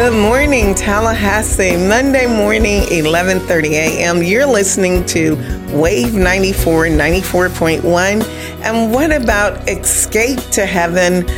Good 0.00 0.18
morning, 0.18 0.74
Tallahassee. 0.74 1.76
Monday 1.76 2.24
morning, 2.24 2.84
11:30 2.84 3.72
a.m. 3.72 4.22
You're 4.22 4.46
listening 4.46 5.04
to 5.08 5.34
Wave 5.74 6.14
94 6.14 6.86
94.1. 6.86 8.24
And 8.62 8.94
what 8.94 9.12
about 9.12 9.68
Escape 9.68 10.38
to 10.52 10.64
Heaven? 10.64 11.28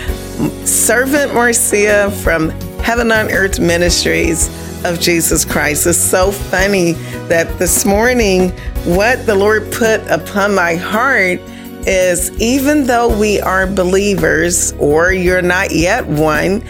Servant 0.64 1.34
Marcia 1.34 2.12
from 2.22 2.50
Heaven 2.78 3.10
on 3.10 3.32
Earth 3.32 3.58
Ministries 3.58 4.46
of 4.84 5.00
Jesus 5.00 5.44
Christ. 5.44 5.84
It's 5.88 5.98
so 5.98 6.30
funny 6.30 6.92
that 7.26 7.58
this 7.58 7.84
morning 7.84 8.50
what 8.84 9.26
the 9.26 9.34
Lord 9.34 9.72
put 9.72 10.08
upon 10.08 10.54
my 10.54 10.76
heart 10.76 11.40
is 11.84 12.30
even 12.40 12.86
though 12.86 13.08
we 13.18 13.40
are 13.40 13.66
believers 13.66 14.72
or 14.78 15.12
you're 15.12 15.42
not 15.42 15.72
yet 15.72 16.06
one, 16.06 16.62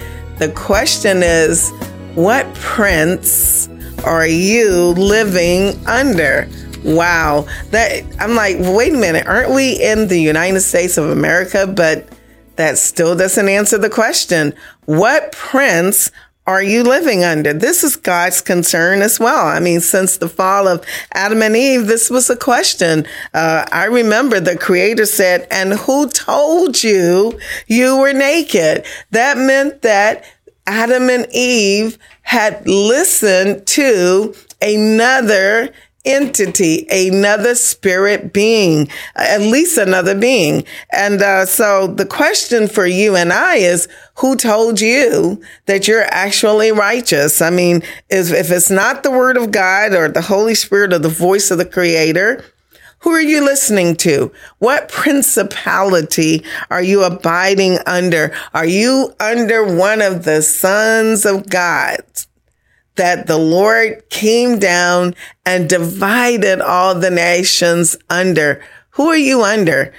the 0.42 0.52
question 0.54 1.22
is, 1.22 1.70
what 2.16 2.52
prince 2.54 3.68
are 4.04 4.26
you 4.26 4.88
living 4.88 5.86
under? 5.86 6.48
Wow. 6.82 7.46
That 7.70 8.02
I'm 8.18 8.34
like, 8.34 8.56
wait 8.58 8.92
a 8.92 8.96
minute, 8.96 9.24
aren't 9.28 9.54
we 9.54 9.80
in 9.80 10.08
the 10.08 10.18
United 10.18 10.62
States 10.62 10.98
of 10.98 11.10
America? 11.10 11.68
But 11.68 12.08
that 12.56 12.76
still 12.76 13.16
doesn't 13.16 13.48
answer 13.48 13.78
the 13.78 13.88
question. 13.88 14.52
What 14.86 15.30
prince 15.30 16.10
are 16.44 16.62
you 16.62 16.82
living 16.82 17.22
under? 17.22 17.52
This 17.52 17.84
is 17.84 17.94
God's 17.94 18.40
concern 18.40 19.00
as 19.00 19.20
well. 19.20 19.46
I 19.46 19.60
mean, 19.60 19.80
since 19.80 20.16
the 20.16 20.28
fall 20.28 20.66
of 20.66 20.84
Adam 21.12 21.40
and 21.40 21.54
Eve, 21.54 21.86
this 21.86 22.10
was 22.10 22.28
a 22.28 22.36
question. 22.36 23.06
Uh, 23.32 23.64
I 23.70 23.84
remember 23.84 24.40
the 24.40 24.56
creator 24.56 25.06
said, 25.06 25.46
and 25.52 25.74
who 25.74 26.08
told 26.08 26.82
you 26.82 27.38
you 27.68 27.96
were 27.96 28.12
naked? 28.12 28.84
That 29.12 29.38
meant 29.38 29.82
that 29.82 30.24
Adam 30.66 31.10
and 31.10 31.26
Eve 31.32 31.98
had 32.22 32.66
listened 32.66 33.66
to 33.66 34.34
another 34.60 35.72
entity, 36.04 36.86
another 36.90 37.54
spirit 37.54 38.32
being, 38.32 38.88
at 39.14 39.40
least 39.40 39.78
another 39.78 40.18
being. 40.18 40.64
And 40.90 41.22
uh, 41.22 41.46
so 41.46 41.86
the 41.86 42.06
question 42.06 42.68
for 42.68 42.86
you 42.86 43.14
and 43.16 43.32
I 43.32 43.56
is, 43.56 43.88
who 44.16 44.36
told 44.36 44.80
you 44.80 45.42
that 45.66 45.86
you're 45.86 46.04
actually 46.04 46.72
righteous? 46.72 47.40
I 47.40 47.50
mean, 47.50 47.82
is, 48.10 48.32
if 48.32 48.50
it's 48.50 48.70
not 48.70 49.02
the 49.02 49.10
word 49.10 49.36
of 49.36 49.52
God 49.52 49.94
or 49.94 50.08
the 50.08 50.22
Holy 50.22 50.54
Spirit 50.54 50.92
or 50.92 50.98
the 50.98 51.08
voice 51.08 51.50
of 51.50 51.58
the 51.58 51.64
creator, 51.64 52.44
who 53.02 53.10
are 53.10 53.20
you 53.20 53.44
listening 53.44 53.96
to? 53.96 54.32
What 54.58 54.88
principality 54.88 56.44
are 56.70 56.82
you 56.82 57.02
abiding 57.02 57.78
under? 57.86 58.32
Are 58.54 58.66
you 58.66 59.14
under 59.20 59.64
one 59.64 60.00
of 60.00 60.24
the 60.24 60.42
sons 60.42 61.26
of 61.26 61.48
God? 61.48 62.02
that 62.96 63.26
the 63.26 63.38
Lord 63.38 64.08
came 64.10 64.58
down 64.58 65.14
and 65.46 65.68
divided 65.68 66.60
all 66.60 66.94
the 66.94 67.10
nations 67.10 67.96
under. 68.10 68.62
Who 68.90 69.08
are 69.08 69.16
you 69.16 69.42
under? 69.42 69.92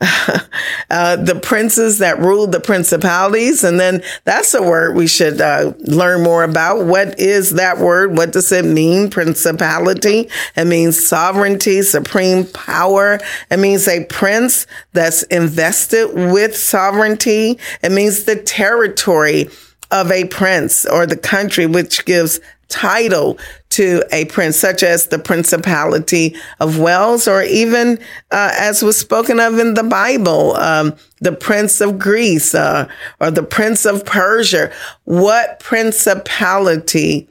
uh, 0.90 1.16
the 1.16 1.38
princes 1.42 1.98
that 1.98 2.18
ruled 2.18 2.52
the 2.52 2.60
principalities. 2.60 3.64
And 3.64 3.78
then 3.78 4.02
that's 4.24 4.52
a 4.54 4.62
word 4.62 4.96
we 4.96 5.06
should 5.06 5.40
uh, 5.40 5.72
learn 5.80 6.22
more 6.22 6.42
about. 6.42 6.84
What 6.84 7.18
is 7.18 7.50
that 7.50 7.78
word? 7.78 8.16
What 8.16 8.32
does 8.32 8.50
it 8.52 8.64
mean? 8.64 9.08
Principality. 9.10 10.28
It 10.56 10.64
means 10.66 11.06
sovereignty, 11.06 11.82
supreme 11.82 12.46
power. 12.46 13.20
It 13.50 13.58
means 13.58 13.88
a 13.88 14.04
prince 14.06 14.66
that's 14.92 15.22
invested 15.24 16.12
with 16.32 16.56
sovereignty. 16.56 17.58
It 17.82 17.92
means 17.92 18.24
the 18.24 18.36
territory 18.36 19.48
of 19.90 20.10
a 20.10 20.24
prince 20.24 20.84
or 20.84 21.06
the 21.06 21.16
country 21.16 21.66
which 21.66 22.04
gives 22.04 22.40
title 22.68 23.38
to 23.70 24.02
a 24.12 24.24
prince, 24.26 24.56
such 24.56 24.82
as 24.82 25.08
the 25.08 25.18
Principality 25.18 26.36
of 26.60 26.78
Wales, 26.78 27.26
or 27.26 27.42
even 27.42 27.98
uh, 28.30 28.52
as 28.58 28.82
was 28.82 28.96
spoken 28.96 29.40
of 29.40 29.58
in 29.58 29.74
the 29.74 29.82
Bible, 29.82 30.54
um, 30.56 30.94
the 31.20 31.32
Prince 31.32 31.80
of 31.80 31.98
Greece 31.98 32.54
uh, 32.54 32.88
or 33.20 33.30
the 33.30 33.42
Prince 33.42 33.84
of 33.84 34.04
Persia. 34.04 34.72
What 35.04 35.60
principality 35.60 37.28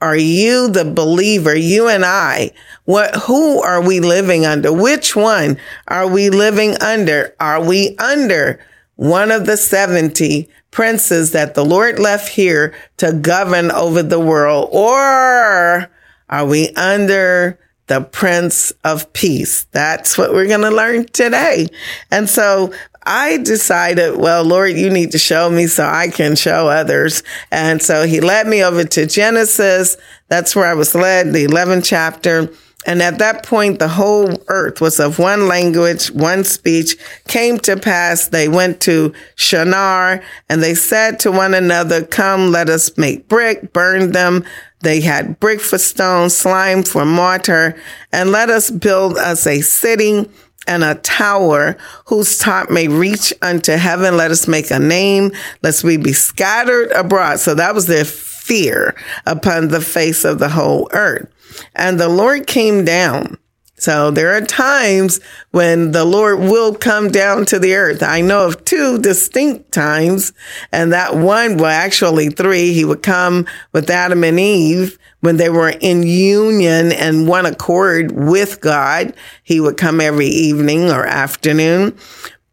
are 0.00 0.16
you, 0.16 0.68
the 0.68 0.84
believer, 0.84 1.54
you 1.54 1.88
and 1.88 2.04
I? 2.04 2.50
What, 2.84 3.14
who 3.14 3.62
are 3.62 3.80
we 3.80 4.00
living 4.00 4.44
under? 4.44 4.72
Which 4.72 5.14
one 5.14 5.58
are 5.86 6.08
we 6.08 6.28
living 6.28 6.76
under? 6.80 7.36
Are 7.38 7.64
we 7.64 7.96
under 7.98 8.58
one 9.02 9.32
of 9.32 9.46
the 9.46 9.56
70 9.56 10.48
princes 10.70 11.32
that 11.32 11.56
the 11.56 11.64
Lord 11.64 11.98
left 11.98 12.28
here 12.28 12.72
to 12.98 13.12
govern 13.12 13.72
over 13.72 14.00
the 14.00 14.20
world? 14.20 14.68
Or 14.70 15.90
are 16.30 16.46
we 16.46 16.68
under 16.76 17.58
the 17.88 18.02
Prince 18.02 18.72
of 18.84 19.12
Peace? 19.12 19.64
That's 19.72 20.16
what 20.16 20.32
we're 20.32 20.46
going 20.46 20.60
to 20.60 20.70
learn 20.70 21.06
today. 21.06 21.66
And 22.12 22.30
so 22.30 22.72
I 23.04 23.38
decided, 23.38 24.18
well, 24.18 24.44
Lord, 24.44 24.76
you 24.76 24.88
need 24.88 25.10
to 25.10 25.18
show 25.18 25.50
me 25.50 25.66
so 25.66 25.84
I 25.84 26.06
can 26.06 26.36
show 26.36 26.68
others. 26.68 27.24
And 27.50 27.82
so 27.82 28.06
he 28.06 28.20
led 28.20 28.46
me 28.46 28.62
over 28.62 28.84
to 28.84 29.06
Genesis. 29.06 29.96
That's 30.28 30.54
where 30.54 30.66
I 30.66 30.74
was 30.74 30.94
led, 30.94 31.32
the 31.32 31.44
11th 31.44 31.84
chapter. 31.84 32.52
And 32.84 33.00
at 33.00 33.18
that 33.18 33.44
point, 33.44 33.78
the 33.78 33.88
whole 33.88 34.42
earth 34.48 34.80
was 34.80 34.98
of 34.98 35.18
one 35.18 35.46
language, 35.46 36.10
one 36.10 36.44
speech. 36.44 36.96
Came 37.28 37.58
to 37.60 37.76
pass, 37.76 38.28
they 38.28 38.48
went 38.48 38.80
to 38.82 39.12
Shinar 39.36 40.22
and 40.48 40.62
they 40.62 40.74
said 40.74 41.20
to 41.20 41.30
one 41.30 41.54
another, 41.54 42.04
Come, 42.04 42.50
let 42.50 42.68
us 42.68 42.96
make 42.98 43.28
brick, 43.28 43.72
burn 43.72 44.12
them. 44.12 44.44
They 44.80 45.00
had 45.00 45.38
brick 45.38 45.60
for 45.60 45.78
stone, 45.78 46.28
slime 46.28 46.82
for 46.82 47.04
mortar, 47.04 47.76
and 48.10 48.32
let 48.32 48.50
us 48.50 48.68
build 48.70 49.16
us 49.16 49.46
a 49.46 49.60
city 49.60 50.28
and 50.66 50.84
a 50.84 50.96
tower 50.96 51.76
whose 52.06 52.38
top 52.38 52.70
may 52.70 52.88
reach 52.88 53.32
unto 53.42 53.72
heaven. 53.72 54.16
Let 54.16 54.32
us 54.32 54.48
make 54.48 54.70
a 54.70 54.78
name, 54.78 55.32
lest 55.62 55.84
we 55.84 55.96
be 55.96 56.12
scattered 56.12 56.90
abroad. 56.92 57.38
So 57.38 57.54
that 57.54 57.74
was 57.74 57.86
their 57.86 58.04
fear 58.42 58.94
upon 59.24 59.68
the 59.68 59.80
face 59.80 60.24
of 60.24 60.38
the 60.38 60.48
whole 60.48 60.88
earth. 60.92 61.28
And 61.74 61.98
the 61.98 62.08
Lord 62.08 62.46
came 62.46 62.84
down. 62.84 63.38
So 63.76 64.12
there 64.12 64.32
are 64.36 64.40
times 64.40 65.20
when 65.50 65.90
the 65.90 66.04
Lord 66.04 66.38
will 66.38 66.74
come 66.74 67.10
down 67.10 67.44
to 67.46 67.58
the 67.58 67.74
earth. 67.74 68.02
I 68.02 68.20
know 68.20 68.46
of 68.46 68.64
two 68.64 68.98
distinct 69.00 69.72
times, 69.72 70.32
and 70.70 70.92
that 70.92 71.16
one, 71.16 71.56
well, 71.56 71.66
actually 71.66 72.28
three, 72.28 72.72
he 72.72 72.84
would 72.84 73.02
come 73.02 73.46
with 73.72 73.90
Adam 73.90 74.22
and 74.22 74.38
Eve 74.38 74.98
when 75.20 75.36
they 75.36 75.48
were 75.48 75.70
in 75.80 76.04
union 76.04 76.92
and 76.92 77.26
one 77.26 77.46
accord 77.46 78.12
with 78.12 78.60
God. 78.60 79.14
He 79.42 79.58
would 79.58 79.76
come 79.76 80.00
every 80.00 80.28
evening 80.28 80.90
or 80.90 81.04
afternoon. 81.04 81.96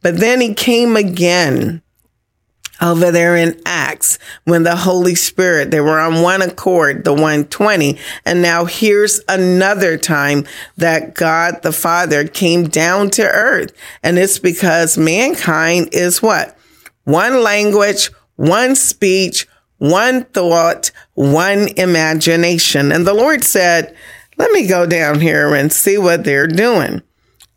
But 0.02 0.18
then 0.18 0.42
he 0.42 0.54
came 0.56 0.96
again 0.96 1.84
over 2.82 3.12
there 3.12 3.36
in 3.36 3.60
Acts 3.66 4.20
when 4.46 4.64
the 4.64 4.76
Holy 4.76 5.16
Spirit, 5.16 5.72
they 5.72 5.82
were 5.82 6.00
on 6.00 6.22
one 6.22 6.42
accord, 6.42 7.04
the 7.04 7.14
120. 7.14 7.98
And 8.26 8.42
now 8.42 8.66
here's 8.66 9.22
another 9.28 9.98
time 9.98 10.46
that 10.78 11.16
God 11.16 11.62
the 11.62 11.72
Father 11.72 12.28
came 12.28 12.66
down 12.66 13.10
to 13.12 13.24
earth. 13.24 13.74
And 14.04 14.18
it's 14.18 14.40
because 14.40 14.98
mankind 14.98 15.90
is 15.92 16.22
what? 16.22 16.58
One 17.04 17.44
language, 17.44 18.12
one 18.36 18.76
speech, 18.76 19.48
one 19.78 20.26
thought, 20.26 20.92
one 21.14 21.70
imagination. 21.78 22.92
And 22.92 23.06
the 23.06 23.14
Lord 23.14 23.44
said, 23.44 23.96
let 24.38 24.52
me 24.52 24.68
go 24.68 24.86
down 24.86 25.20
here 25.20 25.54
and 25.54 25.72
see 25.72 25.98
what 25.98 26.24
they're 26.24 26.48
doing. 26.48 27.02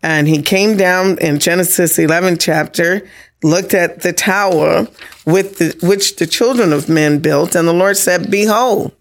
And 0.02 0.26
he 0.26 0.42
came 0.42 0.76
down 0.76 1.18
in 1.18 1.38
Genesis 1.38 1.98
11 1.98 2.38
chapter 2.38 3.08
looked 3.42 3.74
at 3.74 4.02
the 4.02 4.12
tower 4.12 4.86
with 5.26 5.58
the, 5.58 5.86
which 5.86 6.16
the 6.16 6.26
children 6.26 6.72
of 6.72 6.88
men 6.88 7.18
built, 7.18 7.54
and 7.54 7.66
the 7.66 7.72
Lord 7.72 7.96
said, 7.96 8.30
Behold, 8.30 8.92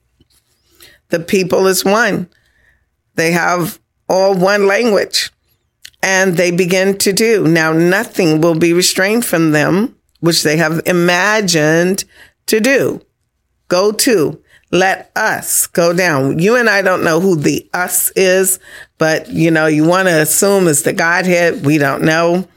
the 1.09 1.19
people 1.19 1.67
is 1.67 1.85
one. 1.85 2.29
They 3.15 3.31
have 3.31 3.79
all 4.09 4.35
one 4.35 4.67
language, 4.67 5.31
and 6.01 6.37
they 6.37 6.51
begin 6.51 6.97
to 6.99 7.13
do. 7.13 7.47
Now, 7.47 7.73
nothing 7.73 8.41
will 8.41 8.55
be 8.55 8.73
restrained 8.73 9.25
from 9.25 9.51
them, 9.51 9.95
which 10.19 10.43
they 10.43 10.57
have 10.57 10.81
imagined 10.85 12.03
to 12.47 12.59
do. 12.59 13.01
Go 13.67 13.91
to. 13.91 14.41
Let 14.71 15.11
us 15.17 15.67
go 15.67 15.93
down. 15.93 16.39
You 16.39 16.55
and 16.55 16.69
I 16.69 16.81
don't 16.81 17.03
know 17.03 17.19
who 17.19 17.35
the 17.35 17.69
us 17.73 18.09
is, 18.15 18.59
but 18.97 19.29
you 19.29 19.51
know, 19.51 19.67
you 19.67 19.83
want 19.83 20.07
to 20.07 20.21
assume 20.21 20.67
it's 20.67 20.83
the 20.83 20.93
Godhead. 20.93 21.65
We 21.65 21.77
don't 21.77 22.03
know 22.03 22.47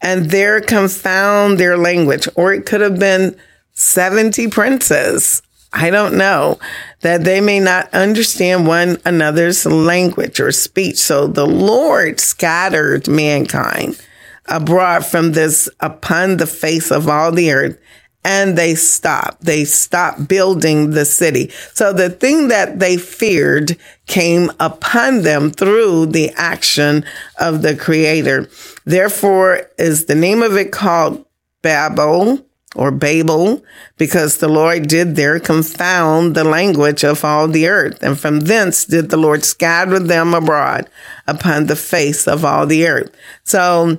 and 0.00 0.30
there 0.30 0.60
confound 0.60 1.58
their 1.58 1.76
language. 1.76 2.28
Or 2.34 2.52
it 2.52 2.66
could 2.66 2.80
have 2.80 2.98
been 2.98 3.36
70 3.72 4.48
princes. 4.48 5.42
I 5.72 5.90
don't 5.90 6.16
know 6.16 6.58
that 7.02 7.24
they 7.24 7.40
may 7.40 7.60
not 7.60 7.92
understand 7.92 8.66
one 8.66 8.98
another's 9.04 9.66
language 9.66 10.40
or 10.40 10.50
speech. 10.52 10.96
So 10.96 11.26
the 11.26 11.46
Lord 11.46 12.20
scattered 12.20 13.06
mankind 13.06 14.00
abroad 14.46 15.04
from 15.04 15.32
this 15.32 15.68
upon 15.80 16.38
the 16.38 16.46
face 16.46 16.90
of 16.90 17.08
all 17.08 17.30
the 17.32 17.52
earth 17.52 17.78
and 18.24 18.58
they 18.58 18.74
stopped. 18.74 19.44
They 19.44 19.64
stopped 19.64 20.28
building 20.28 20.90
the 20.90 21.04
city. 21.04 21.50
So 21.72 21.92
the 21.92 22.10
thing 22.10 22.48
that 22.48 22.78
they 22.78 22.96
feared 22.96 23.76
came 24.06 24.50
upon 24.58 25.22
them 25.22 25.50
through 25.50 26.06
the 26.06 26.30
action 26.36 27.04
of 27.38 27.62
the 27.62 27.76
creator. 27.76 28.48
Therefore 28.88 29.68
is 29.76 30.06
the 30.06 30.14
name 30.14 30.42
of 30.42 30.56
it 30.56 30.72
called 30.72 31.26
Babel 31.60 32.42
or 32.74 32.90
Babel 32.90 33.62
because 33.98 34.38
the 34.38 34.48
Lord 34.48 34.88
did 34.88 35.14
there 35.14 35.38
confound 35.38 36.34
the 36.34 36.42
language 36.42 37.04
of 37.04 37.22
all 37.22 37.48
the 37.48 37.68
earth. 37.68 38.02
And 38.02 38.18
from 38.18 38.40
thence 38.40 38.86
did 38.86 39.10
the 39.10 39.18
Lord 39.18 39.44
scatter 39.44 39.98
them 39.98 40.32
abroad 40.32 40.88
upon 41.26 41.66
the 41.66 41.76
face 41.76 42.26
of 42.26 42.46
all 42.46 42.64
the 42.64 42.88
earth. 42.88 43.14
So 43.44 43.98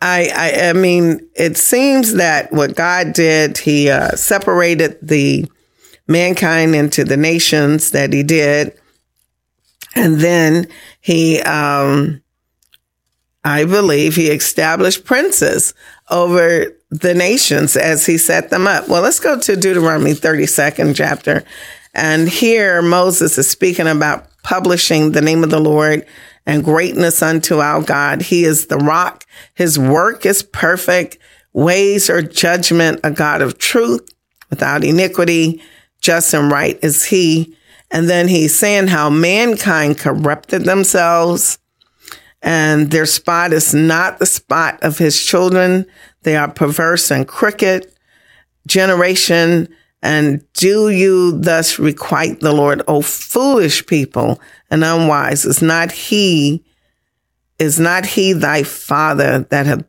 I, 0.00 0.30
I, 0.32 0.68
I 0.68 0.72
mean, 0.72 1.28
it 1.34 1.56
seems 1.56 2.14
that 2.14 2.52
what 2.52 2.76
God 2.76 3.14
did, 3.14 3.58
he 3.58 3.90
uh, 3.90 4.12
separated 4.12 4.98
the 5.02 5.50
mankind 6.06 6.76
into 6.76 7.02
the 7.02 7.16
nations 7.16 7.90
that 7.90 8.12
he 8.12 8.22
did. 8.22 8.78
And 9.96 10.20
then 10.20 10.68
he, 11.00 11.40
um, 11.40 12.21
I 13.44 13.64
believe 13.64 14.14
he 14.14 14.28
established 14.28 15.04
princes 15.04 15.74
over 16.10 16.66
the 16.90 17.14
nations 17.14 17.76
as 17.76 18.06
he 18.06 18.18
set 18.18 18.50
them 18.50 18.66
up. 18.66 18.88
Well, 18.88 19.02
let's 19.02 19.18
go 19.18 19.38
to 19.38 19.56
Deuteronomy 19.56 20.12
32nd 20.12 20.94
chapter. 20.94 21.42
And 21.94 22.28
here 22.28 22.82
Moses 22.82 23.36
is 23.38 23.50
speaking 23.50 23.88
about 23.88 24.28
publishing 24.42 25.12
the 25.12 25.20
name 25.20 25.42
of 25.42 25.50
the 25.50 25.60
Lord 25.60 26.06
and 26.46 26.64
greatness 26.64 27.22
unto 27.22 27.58
our 27.58 27.82
God. 27.82 28.22
He 28.22 28.44
is 28.44 28.66
the 28.66 28.78
rock. 28.78 29.24
His 29.54 29.78
work 29.78 30.24
is 30.24 30.42
perfect. 30.42 31.18
Ways 31.52 32.08
or 32.08 32.22
judgment, 32.22 33.00
a 33.04 33.10
God 33.10 33.42
of 33.42 33.58
truth 33.58 34.08
without 34.50 34.84
iniquity, 34.84 35.62
just 36.00 36.32
and 36.32 36.50
right 36.50 36.78
is 36.82 37.04
he. 37.04 37.56
And 37.90 38.08
then 38.08 38.28
he's 38.28 38.58
saying 38.58 38.88
how 38.88 39.10
mankind 39.10 39.98
corrupted 39.98 40.64
themselves 40.64 41.58
and 42.42 42.90
their 42.90 43.06
spot 43.06 43.52
is 43.52 43.72
not 43.72 44.18
the 44.18 44.26
spot 44.26 44.82
of 44.82 44.98
his 44.98 45.22
children. 45.22 45.86
They 46.22 46.36
are 46.36 46.50
perverse 46.50 47.10
and 47.10 47.26
crooked 47.26 47.86
generation. 48.66 49.68
And 50.02 50.44
do 50.54 50.90
you 50.90 51.38
thus 51.38 51.78
requite 51.78 52.40
the 52.40 52.52
Lord, 52.52 52.82
O 52.88 53.00
foolish 53.02 53.86
people 53.86 54.40
and 54.70 54.82
unwise? 54.82 55.44
Is 55.44 55.62
not 55.62 55.92
he, 55.92 56.64
is 57.60 57.78
not 57.78 58.06
he 58.06 58.32
thy 58.32 58.64
father 58.64 59.40
that 59.50 59.66
hath 59.66 59.84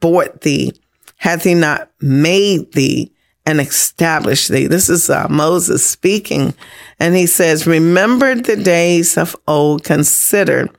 bought 0.00 0.40
thee? 0.40 0.72
Hath 1.16 1.44
he 1.44 1.54
not 1.54 1.90
made 2.00 2.72
thee 2.72 3.12
and 3.44 3.60
established 3.60 4.48
thee? 4.48 4.66
This 4.66 4.88
is 4.88 5.10
uh, 5.10 5.26
Moses 5.28 5.84
speaking. 5.84 6.54
And 6.98 7.14
he 7.14 7.26
says, 7.26 7.66
remember 7.66 8.34
the 8.34 8.56
days 8.56 9.18
of 9.18 9.36
old, 9.46 9.84
consider 9.84 10.70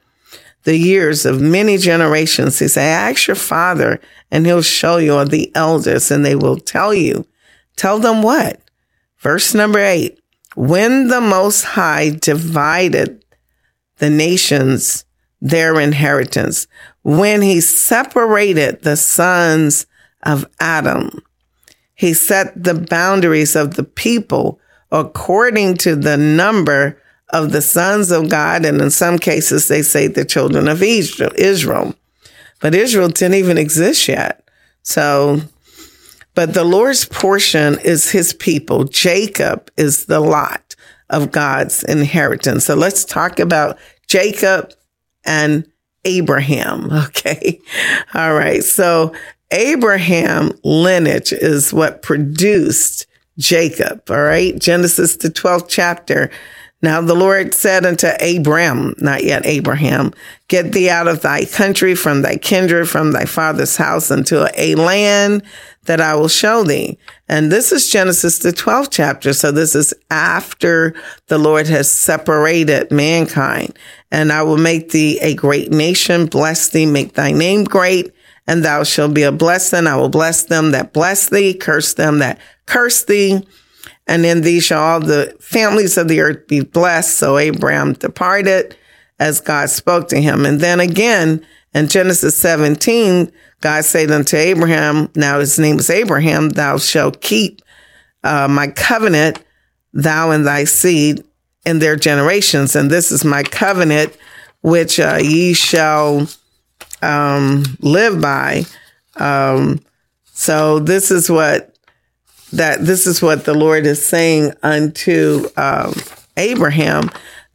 the 0.69 0.77
years 0.77 1.25
of 1.25 1.41
many 1.41 1.79
generations. 1.79 2.59
He 2.59 2.67
said, 2.67 2.87
ask 2.87 3.25
your 3.25 3.35
father 3.35 3.99
and 4.29 4.45
he'll 4.45 4.61
show 4.61 4.97
you 4.97 5.15
or 5.15 5.25
the 5.25 5.51
elders 5.55 6.11
and 6.11 6.23
they 6.23 6.35
will 6.35 6.57
tell 6.57 6.93
you. 6.93 7.25
Tell 7.75 7.97
them 7.97 8.21
what? 8.21 8.61
Verse 9.17 9.55
number 9.55 9.79
eight. 9.79 10.19
When 10.55 11.07
the 11.07 11.21
Most 11.21 11.63
High 11.63 12.11
divided 12.11 13.25
the 13.97 14.11
nations 14.11 15.05
their 15.41 15.79
inheritance, 15.79 16.67
when 17.01 17.41
he 17.41 17.61
separated 17.61 18.83
the 18.83 18.95
sons 18.95 19.87
of 20.21 20.45
Adam, 20.59 21.23
he 21.95 22.13
set 22.13 22.63
the 22.63 22.75
boundaries 22.75 23.55
of 23.55 23.73
the 23.73 23.83
people 23.83 24.59
according 24.91 25.77
to 25.77 25.95
the 25.95 26.15
number 26.15 27.01
of 27.31 27.51
the 27.51 27.61
sons 27.61 28.11
of 28.11 28.29
God. 28.29 28.65
And 28.65 28.81
in 28.81 28.89
some 28.89 29.19
cases, 29.19 29.67
they 29.67 29.81
say 29.81 30.07
the 30.07 30.25
children 30.25 30.67
of 30.67 30.81
Israel. 30.83 31.95
But 32.61 32.75
Israel 32.75 33.09
didn't 33.09 33.35
even 33.35 33.57
exist 33.57 34.07
yet. 34.07 34.43
So 34.83 35.41
but 36.39 36.53
the 36.53 36.63
Lord's 36.63 37.03
portion 37.03 37.77
is 37.79 38.11
his 38.11 38.31
people. 38.31 38.85
Jacob 38.85 39.69
is 39.75 40.05
the 40.05 40.21
lot 40.21 40.73
of 41.09 41.31
God's 41.31 41.83
inheritance. 41.83 42.63
So 42.63 42.75
let's 42.75 43.03
talk 43.03 43.39
about 43.39 43.77
Jacob 44.07 44.71
and 45.25 45.69
Abraham. 46.05 46.89
Okay. 47.09 47.59
All 48.13 48.33
right. 48.33 48.63
So 48.63 49.13
Abraham 49.51 50.51
lineage 50.63 51.33
is 51.33 51.73
what 51.73 52.01
produced 52.01 53.05
Jacob. 53.37 54.09
All 54.09 54.21
right. 54.21 54.57
Genesis, 54.57 55.17
the 55.17 55.27
12th 55.27 55.65
chapter. 55.67 56.31
Now 56.81 57.01
the 57.01 57.15
Lord 57.15 57.53
said 57.53 57.85
unto 57.85 58.07
Abram, 58.07 58.95
not 58.99 59.23
yet 59.23 59.45
Abraham, 59.45 60.13
get 60.47 60.71
thee 60.71 60.89
out 60.89 61.09
of 61.09 61.21
thy 61.21 61.43
country, 61.45 61.93
from 61.93 62.21
thy 62.21 62.37
kindred, 62.37 62.87
from 62.87 63.11
thy 63.11 63.25
father's 63.25 63.75
house, 63.75 64.09
unto 64.09 64.45
a 64.55 64.75
land 64.75 65.43
that 65.85 65.99
I 65.99 66.15
will 66.15 66.29
show 66.29 66.63
thee. 66.63 66.97
And 67.27 67.51
this 67.51 67.71
is 67.71 67.89
Genesis, 67.89 68.39
the 68.39 68.51
12th 68.51 68.89
chapter. 68.91 69.33
So 69.33 69.51
this 69.51 69.75
is 69.75 69.93
after 70.09 70.95
the 71.27 71.37
Lord 71.37 71.67
has 71.67 71.91
separated 71.91 72.91
mankind. 72.91 73.77
And 74.09 74.31
I 74.31 74.43
will 74.43 74.57
make 74.57 74.91
thee 74.91 75.19
a 75.19 75.35
great 75.35 75.71
nation, 75.71 76.27
bless 76.27 76.69
thee, 76.69 76.85
make 76.85 77.13
thy 77.13 77.31
name 77.31 77.65
great, 77.65 78.13
and 78.47 78.63
thou 78.63 78.83
shalt 78.83 79.13
be 79.13 79.23
a 79.23 79.31
blessing. 79.31 79.85
I 79.85 79.95
will 79.95 80.09
bless 80.09 80.43
them 80.43 80.71
that 80.71 80.93
bless 80.93 81.29
thee, 81.29 81.53
curse 81.53 81.93
them 81.93 82.19
that 82.19 82.39
curse 82.65 83.03
thee. 83.03 83.45
And 84.09 84.25
in 84.25 84.41
thee 84.41 84.59
shall 84.59 84.81
all 84.81 84.99
the 84.99 85.35
families 85.39 85.95
of 85.95 86.07
the 86.07 86.19
earth 86.19 86.47
be 86.47 86.61
blessed. 86.61 87.15
So 87.15 87.37
Abraham 87.37 87.93
departed 87.93 88.75
as 89.19 89.39
God 89.39 89.69
spoke 89.69 90.07
to 90.07 90.19
him. 90.19 90.45
And 90.45 90.59
then 90.59 90.79
again, 90.79 91.45
in 91.75 91.87
Genesis 91.87 92.35
17, 92.37 93.31
God 93.61 93.85
said 93.85 94.09
unto 94.09 94.35
Abraham, 94.35 95.09
now 95.15 95.39
his 95.39 95.59
name 95.59 95.77
is 95.77 95.91
Abraham, 95.91 96.49
thou 96.49 96.79
shalt 96.79 97.21
keep 97.21 97.61
uh, 98.23 98.47
my 98.47 98.67
covenant, 98.69 99.43
thou 99.93 100.31
and 100.31 100.47
thy 100.47 100.63
seed 100.63 101.23
in 101.63 101.77
their 101.77 101.95
generations. 101.95 102.75
And 102.75 102.89
this 102.89 103.11
is 103.11 103.23
my 103.23 103.43
covenant, 103.43 104.17
which 104.61 104.99
uh, 104.99 105.19
ye 105.21 105.53
shall 105.53 106.27
um, 107.03 107.63
live 107.79 108.19
by. 108.19 108.63
Um, 109.17 109.81
so 110.33 110.79
this 110.79 111.11
is 111.11 111.29
what 111.29 111.75
that 112.53 112.85
this 112.85 113.05
is 113.07 113.21
what 113.21 113.45
the 113.45 113.53
Lord 113.53 113.85
is 113.85 114.05
saying 114.05 114.53
unto 114.63 115.47
um, 115.57 115.93
Abraham 116.37 117.09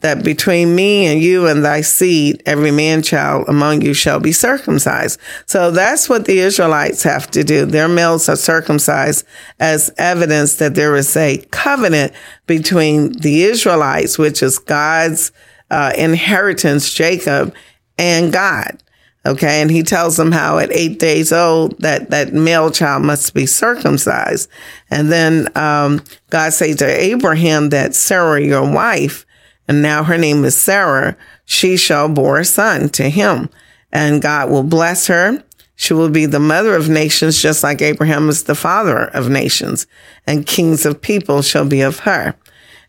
that 0.04 0.22
between 0.22 0.76
me 0.76 1.06
and 1.06 1.22
you 1.22 1.46
and 1.46 1.64
thy 1.64 1.80
seed, 1.80 2.42
every 2.44 2.70
man 2.70 3.00
child 3.00 3.46
among 3.48 3.80
you 3.80 3.94
shall 3.94 4.20
be 4.20 4.32
circumcised. 4.32 5.18
So 5.46 5.70
that's 5.70 6.10
what 6.10 6.26
the 6.26 6.40
Israelites 6.40 7.02
have 7.04 7.30
to 7.30 7.42
do. 7.42 7.64
Their 7.64 7.88
males 7.88 8.28
are 8.28 8.36
circumcised 8.36 9.24
as 9.58 9.90
evidence 9.96 10.56
that 10.56 10.74
there 10.74 10.94
is 10.94 11.16
a 11.16 11.38
covenant 11.50 12.12
between 12.46 13.12
the 13.12 13.44
Israelites, 13.44 14.18
which 14.18 14.42
is 14.42 14.58
God's 14.58 15.32
uh, 15.70 15.94
inheritance, 15.96 16.92
Jacob, 16.92 17.54
and 17.96 18.30
God. 18.30 18.82
Okay. 19.26 19.62
And 19.62 19.70
he 19.70 19.82
tells 19.82 20.16
them 20.16 20.32
how 20.32 20.58
at 20.58 20.72
eight 20.72 20.98
days 20.98 21.32
old 21.32 21.78
that, 21.80 22.10
that 22.10 22.34
male 22.34 22.70
child 22.70 23.04
must 23.04 23.32
be 23.34 23.46
circumcised. 23.46 24.50
And 24.90 25.10
then, 25.10 25.48
um, 25.56 26.02
God 26.30 26.52
says 26.52 26.76
to 26.76 26.86
Abraham 26.86 27.70
that 27.70 27.94
Sarah, 27.94 28.42
your 28.42 28.70
wife, 28.70 29.24
and 29.66 29.80
now 29.80 30.04
her 30.04 30.18
name 30.18 30.44
is 30.44 30.56
Sarah, 30.56 31.16
she 31.46 31.76
shall 31.76 32.08
bore 32.08 32.38
a 32.38 32.44
son 32.44 32.88
to 32.90 33.08
him. 33.08 33.48
And 33.92 34.20
God 34.20 34.50
will 34.50 34.64
bless 34.64 35.06
her 35.06 35.42
She 35.76 35.92
will 35.94 36.08
be 36.10 36.26
the 36.26 36.40
mother 36.40 36.74
of 36.76 36.88
nations, 36.88 37.40
just 37.40 37.62
like 37.62 37.82
Abraham 37.82 38.28
is 38.28 38.44
the 38.44 38.54
father 38.54 39.06
of 39.06 39.28
nations, 39.28 39.86
and 40.26 40.46
kings 40.46 40.86
of 40.86 41.00
people 41.00 41.42
shall 41.42 41.66
be 41.66 41.80
of 41.80 42.00
her. 42.00 42.34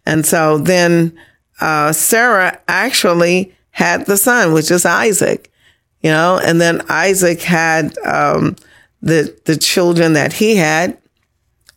And 0.06 0.26
so 0.26 0.60
then 0.60 1.18
uh, 1.60 1.94
Sarah 1.94 2.60
actually 2.68 3.56
had 3.72 4.06
the 4.06 4.18
son, 4.18 4.54
which 4.54 4.70
is 4.70 4.86
Isaac, 4.86 5.52
you 6.06 6.12
know, 6.12 6.40
and 6.40 6.62
then 6.62 6.84
Isaac 6.88 7.42
had 7.42 7.98
um, 8.06 8.58
the 9.02 9.36
the 9.46 9.58
children 9.58 10.14
that 10.14 10.34
he 10.34 10.56
had, 10.56 11.00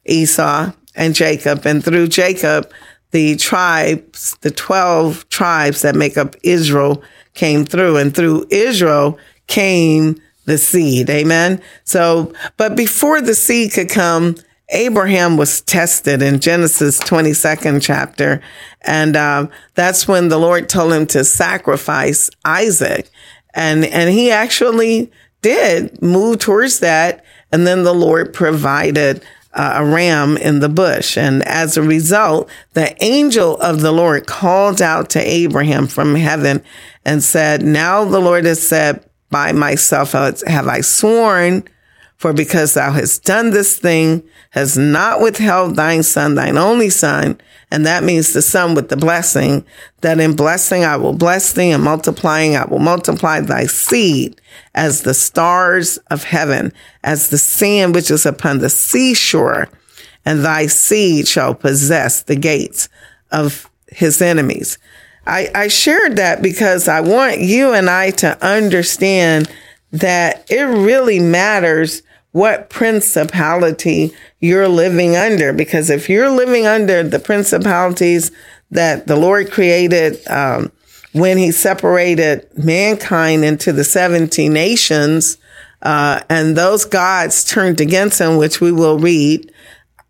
Esau 0.05 0.71
and 0.95 1.15
Jacob, 1.15 1.65
and 1.65 1.83
through 1.83 2.09
Jacob, 2.09 2.71
the 3.13 3.37
tribes, 3.37 4.37
the 4.43 4.51
twelve 4.51 5.27
tribes 5.31 5.81
that 5.81 5.95
make 5.95 6.19
up 6.19 6.37
Israel, 6.43 7.03
came 7.33 7.65
through, 7.65 7.97
and 7.97 8.15
through 8.15 8.47
Israel 8.51 9.19
came 9.47 10.21
the 10.45 10.59
seed. 10.59 11.09
Amen. 11.09 11.63
So, 11.85 12.35
but 12.59 12.77
before 12.77 13.23
the 13.23 13.35
seed 13.35 13.73
could 13.73 13.89
come, 13.89 14.37
Abraham 14.69 15.39
was 15.39 15.63
tested 15.63 16.21
in 16.21 16.41
Genesis 16.41 17.01
22nd 17.01 17.81
chapter. 17.81 18.43
And 18.83 19.17
um, 19.17 19.49
that's 19.75 20.07
when 20.07 20.29
the 20.29 20.37
Lord 20.39 20.69
told 20.69 20.93
him 20.93 21.07
to 21.07 21.25
sacrifice 21.25 22.29
Isaac. 22.45 23.09
And, 23.59 23.85
and 23.85 24.09
he 24.11 24.31
actually 24.31 25.11
did 25.43 26.01
move 26.01 26.39
towards 26.39 26.79
that. 26.79 27.25
And 27.51 27.67
then 27.67 27.83
the 27.83 27.95
Lord 27.95 28.33
provided 28.33 29.23
uh, 29.53 29.75
a 29.77 29.85
ram 29.85 30.37
in 30.37 30.61
the 30.61 30.69
bush. 30.69 31.19
And 31.19 31.43
as 31.43 31.77
a 31.77 31.83
result, 31.83 32.49
the 32.75 32.95
angel 33.03 33.57
of 33.57 33.81
the 33.81 33.93
Lord 33.93 34.27
called 34.27 34.81
out 34.81 35.11
to 35.11 35.21
Abraham 35.21 35.89
from 35.89 36.15
heaven 36.15 36.63
and 37.05 37.23
said, 37.23 37.63
Now 37.63 38.05
the 38.05 38.21
Lord 38.21 38.45
has 38.45 38.67
said, 38.67 39.05
by 39.31 39.53
myself 39.53 40.13
have 40.13 40.69
I 40.69 40.81
sworn, 40.81 41.65
for 42.19 42.33
because 42.33 42.75
thou 42.75 42.91
hast 42.91 43.25
done 43.25 43.51
this 43.51 43.79
thing, 43.79 44.23
has 44.51 44.77
not 44.77 45.21
withheld 45.21 45.77
thine 45.77 46.03
son, 46.03 46.35
thine 46.35 46.59
only 46.59 46.91
son, 46.91 47.41
and 47.71 47.87
that 47.87 48.03
means 48.03 48.33
the 48.33 48.43
son 48.43 48.75
with 48.75 48.89
the 48.89 48.97
blessing, 48.97 49.65
that 50.01 50.19
in 50.19 50.35
blessing 50.35 50.85
I 50.85 50.97
will 50.97 51.13
bless 51.13 51.53
thee, 51.53 51.71
and 51.71 51.83
multiplying 51.83 52.57
I 52.57 52.65
will 52.65 52.81
multiply 52.81 53.41
thy 53.41 53.67
seed 53.67 54.41
as 54.75 55.03
the 55.03 55.15
stars 55.15 55.97
of 56.11 56.25
heaven, 56.25 56.73
as 57.05 57.31
the 57.31 57.39
sand 57.39 57.95
which 57.95 58.11
is 58.11 58.27
upon 58.27 58.59
the 58.59 58.71
seashore, 58.71 59.69
and 60.25 60.45
thy 60.45 60.67
seed 60.67 61.29
shall 61.29 61.55
possess 61.55 62.23
the 62.23 62.37
gates 62.37 62.89
of 63.31 63.71
his 63.87 64.21
enemies. 64.21 64.77
I, 65.25 65.51
I 65.55 65.69
shared 65.69 66.17
that 66.17 66.43
because 66.43 66.89
I 66.89 67.01
want 67.01 67.39
you 67.41 67.75
and 67.75 67.89
I 67.89 68.11
to 68.13 68.45
understand 68.45 69.49
that 69.93 70.51
it 70.51 70.63
really 70.63 71.21
matters 71.21 72.03
what 72.33 72.71
principality 72.71 74.13
you're 74.41 74.69
living 74.69 75.17
under. 75.17 75.53
Because 75.53 75.91
if 75.91 76.09
you're 76.09 76.31
living 76.31 76.67
under 76.67 77.03
the 77.03 77.19
principalities 77.19 78.31
that 78.71 79.07
the 79.07 79.17
Lord 79.17 79.51
created 79.51 80.27
um, 80.29 80.71
when 81.13 81.39
He 81.39 81.53
separated 81.53 82.47
mankind 82.57 83.45
into 83.45 83.73
the 83.73 83.85
70 83.85 84.49
nations, 84.49 85.39
uh, 85.83 86.23
and 86.29 86.57
those 86.57 86.85
gods 86.85 87.45
turned 87.45 87.81
against 87.81 88.21
Him, 88.21 88.37
which 88.37 88.61
we 88.61 88.73
will 88.73 88.99
read, 88.99 89.53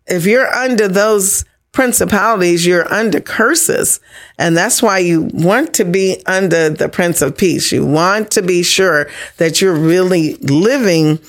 if 0.07 0.25
you're 0.25 0.51
under 0.53 0.87
those 0.87 1.45
principalities, 1.71 2.65
you're 2.65 2.91
under 2.91 3.21
curses. 3.21 3.99
And 4.37 4.57
that's 4.57 4.81
why 4.81 4.99
you 4.99 5.29
want 5.33 5.73
to 5.75 5.85
be 5.85 6.21
under 6.25 6.69
the 6.69 6.89
Prince 6.89 7.21
of 7.21 7.37
Peace. 7.37 7.71
You 7.71 7.85
want 7.85 8.31
to 8.31 8.41
be 8.41 8.63
sure 8.63 9.09
that 9.37 9.61
you're 9.61 9.75
really 9.75 10.33
living 10.35 11.19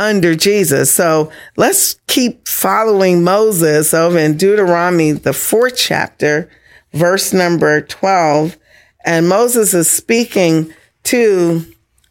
under 0.00 0.34
Jesus. 0.34 0.90
So 0.90 1.30
let's 1.56 2.00
keep 2.06 2.48
following 2.48 3.22
Moses 3.22 3.92
over 3.92 4.18
in 4.18 4.38
Deuteronomy, 4.38 5.12
the 5.12 5.34
fourth 5.34 5.76
chapter, 5.76 6.50
verse 6.92 7.34
number 7.34 7.82
12. 7.82 8.56
And 9.04 9.28
Moses 9.28 9.74
is 9.74 9.90
speaking 9.90 10.72
to 11.04 11.66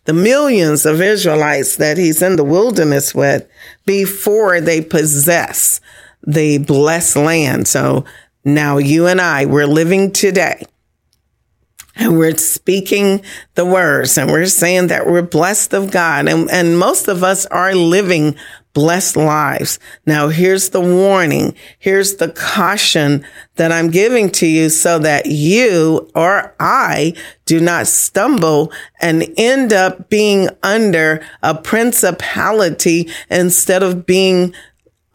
the 0.05 0.13
millions 0.13 0.85
of 0.85 1.01
Israelites 1.01 1.77
that 1.77 1.97
he's 1.97 2.21
in 2.21 2.35
the 2.35 2.43
wilderness 2.43 3.13
with 3.15 3.47
before 3.85 4.61
they 4.61 4.81
possess 4.81 5.81
the 6.25 6.59
blessed 6.59 7.15
land. 7.15 7.67
So 7.67 8.05
now 8.45 8.77
you 8.77 9.07
and 9.07 9.19
I, 9.19 9.45
we're 9.45 9.65
living 9.65 10.11
today 10.11 10.63
and 11.99 12.17
we're 12.17 12.37
speaking 12.37 13.21
the 13.55 13.65
words 13.65 14.17
and 14.17 14.31
we're 14.31 14.45
saying 14.45 14.87
that 14.87 15.05
we're 15.05 15.21
blessed 15.21 15.73
of 15.73 15.91
God. 15.91 16.27
And, 16.27 16.49
and 16.49 16.79
most 16.79 17.07
of 17.07 17.23
us 17.23 17.45
are 17.47 17.75
living 17.75 18.35
blessed 18.73 19.17
lives. 19.17 19.79
Now 20.05 20.29
here's 20.29 20.69
the 20.69 20.79
warning. 20.79 21.55
Here's 21.79 22.15
the 22.15 22.29
caution 22.29 23.25
that 23.55 23.71
I'm 23.71 23.89
giving 23.89 24.29
to 24.31 24.47
you 24.47 24.69
so 24.69 24.99
that 24.99 25.25
you 25.25 26.09
or 26.15 26.55
I 26.59 27.13
do 27.45 27.59
not 27.59 27.87
stumble 27.87 28.71
and 29.01 29.25
end 29.37 29.73
up 29.73 30.09
being 30.09 30.49
under 30.63 31.25
a 31.43 31.55
principality 31.55 33.09
instead 33.29 33.83
of 33.83 34.05
being 34.05 34.53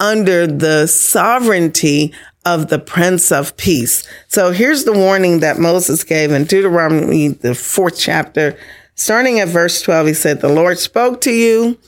under 0.00 0.46
the 0.46 0.86
sovereignty 0.86 2.12
of 2.44 2.68
the 2.68 2.78
Prince 2.78 3.32
of 3.32 3.56
Peace. 3.56 4.06
So 4.28 4.52
here's 4.52 4.84
the 4.84 4.92
warning 4.92 5.40
that 5.40 5.58
Moses 5.58 6.04
gave 6.04 6.30
in 6.30 6.44
Deuteronomy, 6.44 7.28
the 7.28 7.54
fourth 7.54 7.98
chapter, 7.98 8.58
starting 8.94 9.40
at 9.40 9.48
verse 9.48 9.80
12. 9.82 10.06
He 10.08 10.14
said, 10.14 10.40
The 10.40 10.48
Lord 10.48 10.78
spoke 10.78 11.20
to 11.22 11.32
you 11.32 11.78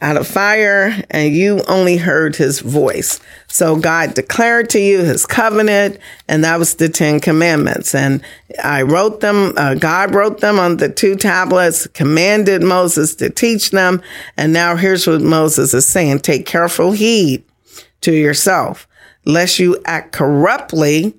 out 0.00 0.16
of 0.16 0.28
fire 0.28 0.94
and 1.10 1.34
you 1.34 1.60
only 1.66 1.96
heard 1.96 2.36
his 2.36 2.60
voice. 2.60 3.18
So 3.48 3.74
God 3.76 4.14
declared 4.14 4.70
to 4.70 4.80
you 4.80 4.98
his 4.98 5.26
covenant 5.26 5.98
and 6.28 6.44
that 6.44 6.58
was 6.58 6.76
the 6.76 6.88
10 6.88 7.18
commandments. 7.20 7.94
And 7.94 8.22
I 8.62 8.82
wrote 8.82 9.20
them, 9.20 9.54
uh, 9.56 9.74
God 9.74 10.14
wrote 10.14 10.40
them 10.40 10.58
on 10.58 10.76
the 10.76 10.88
two 10.88 11.16
tablets, 11.16 11.88
commanded 11.88 12.62
Moses 12.62 13.16
to 13.16 13.30
teach 13.30 13.70
them. 13.70 14.00
And 14.36 14.52
now 14.52 14.76
here's 14.76 15.06
what 15.06 15.20
Moses 15.20 15.74
is 15.74 15.86
saying. 15.86 16.20
Take 16.20 16.46
careful 16.46 16.92
heed 16.92 17.42
to 18.02 18.12
yourself 18.12 18.87
lest 19.24 19.58
you 19.58 19.80
act 19.84 20.12
corruptly, 20.12 21.14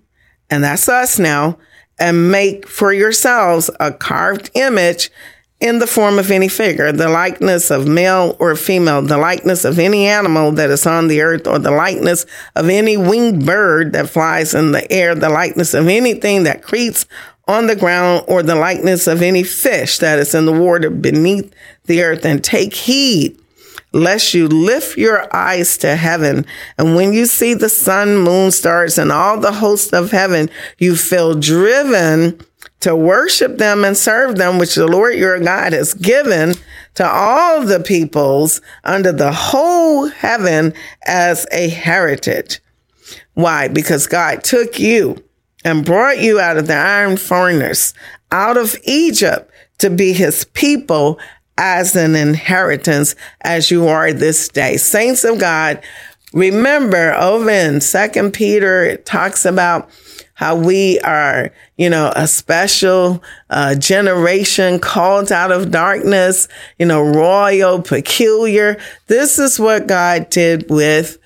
and 0.49 0.63
that's 0.63 0.89
us 0.89 1.19
now, 1.19 1.57
and 1.99 2.31
make 2.31 2.67
for 2.67 2.93
yourselves 2.93 3.69
a 3.79 3.91
carved 3.91 4.49
image 4.55 5.11
in 5.59 5.79
the 5.79 5.87
form 5.87 6.17
of 6.17 6.31
any 6.31 6.47
figure, 6.47 6.91
the 6.91 7.09
likeness 7.09 7.69
of 7.69 7.85
male 7.85 8.37
or 8.39 8.55
female, 8.55 9.01
the 9.01 9.17
likeness 9.17 9.65
of 9.65 9.77
any 9.77 10.07
animal 10.07 10.53
that 10.53 10.69
is 10.69 10.85
on 10.85 11.07
the 11.07 11.21
earth, 11.21 11.45
or 11.47 11.59
the 11.59 11.71
likeness 11.71 12.25
of 12.55 12.69
any 12.69 12.95
winged 12.95 13.45
bird 13.45 13.91
that 13.91 14.09
flies 14.09 14.53
in 14.53 14.71
the 14.71 14.89
air, 14.91 15.13
the 15.15 15.29
likeness 15.29 15.73
of 15.73 15.87
anything 15.87 16.43
that 16.43 16.63
creeps 16.63 17.05
on 17.47 17.67
the 17.67 17.75
ground, 17.75 18.23
or 18.27 18.41
the 18.41 18.55
likeness 18.55 19.07
of 19.07 19.21
any 19.21 19.43
fish 19.43 19.97
that 19.97 20.19
is 20.19 20.33
in 20.33 20.45
the 20.45 20.53
water 20.53 20.89
beneath 20.89 21.53
the 21.85 22.03
earth, 22.03 22.23
and 22.23 22.43
take 22.43 22.73
heed 22.73 23.38
lest 23.91 24.33
you 24.33 24.47
lift 24.47 24.97
your 24.97 25.33
eyes 25.35 25.77
to 25.79 25.95
heaven. 25.95 26.45
And 26.77 26.95
when 26.95 27.13
you 27.13 27.25
see 27.25 27.53
the 27.53 27.69
sun, 27.69 28.17
moon, 28.17 28.51
stars, 28.51 28.97
and 28.97 29.11
all 29.11 29.39
the 29.39 29.53
hosts 29.53 29.93
of 29.93 30.11
heaven, 30.11 30.49
you 30.77 30.95
feel 30.95 31.35
driven 31.35 32.39
to 32.81 32.95
worship 32.95 33.57
them 33.57 33.83
and 33.83 33.97
serve 33.97 34.37
them, 34.37 34.57
which 34.57 34.75
the 34.75 34.87
Lord 34.87 35.15
your 35.15 35.39
God 35.39 35.73
has 35.73 35.93
given 35.93 36.55
to 36.95 37.07
all 37.07 37.63
the 37.63 37.79
peoples 37.79 38.61
under 38.83 39.11
the 39.11 39.31
whole 39.31 40.07
heaven 40.07 40.73
as 41.05 41.45
a 41.51 41.69
heritage. 41.69 42.59
Why? 43.33 43.67
Because 43.67 44.07
God 44.07 44.43
took 44.43 44.79
you 44.79 45.23
and 45.65 45.85
brought 45.85 46.19
you 46.19 46.39
out 46.39 46.57
of 46.57 46.67
the 46.67 46.75
iron 46.75 47.17
furnace, 47.17 47.93
out 48.31 48.57
of 48.57 48.77
Egypt 48.83 49.51
to 49.79 49.89
be 49.89 50.13
his 50.13 50.45
people 50.45 51.19
as 51.59 51.93
an 51.93 52.15
inheritance 52.15 53.15
as 53.41 53.69
you 53.69 53.85
are 53.87 54.13
this 54.13 54.47
day. 54.47 54.77
Saints 54.77 55.25
of 55.25 55.39
God, 55.39 55.83
remember 56.31 57.13
over 57.15 57.49
in 57.49 57.81
Second 57.81 58.31
Peter, 58.31 58.85
it 58.85 59.05
talks 59.05 59.43
about 59.43 59.89
how 60.35 60.55
we 60.55 61.01
are, 61.01 61.51
you 61.75 61.89
know, 61.89 62.13
a 62.15 62.25
special 62.25 63.21
uh, 63.49 63.75
generation 63.75 64.79
called 64.79 65.33
out 65.33 65.51
of 65.51 65.69
darkness, 65.69 66.47
you 66.79 66.85
know, 66.85 67.01
royal, 67.01 67.81
peculiar. 67.81 68.79
This 69.07 69.37
is 69.37 69.59
what 69.59 69.85
God 69.85 70.29
did 70.29 70.69
with 70.69 71.17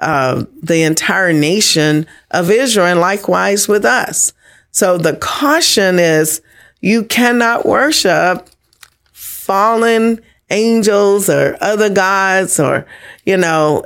uh, 0.00 0.44
the 0.62 0.82
entire 0.82 1.32
nation 1.32 2.06
of 2.30 2.50
Israel, 2.50 2.86
and 2.88 3.00
likewise 3.00 3.68
with 3.68 3.86
us. 3.86 4.34
So 4.70 4.98
the 4.98 5.16
caution 5.16 5.98
is 5.98 6.42
you 6.82 7.04
cannot 7.04 7.64
worship 7.64 8.50
fallen 9.48 10.20
angels 10.50 11.30
or 11.30 11.56
other 11.62 11.88
gods 11.88 12.60
or, 12.60 12.86
you 13.24 13.36
know, 13.36 13.82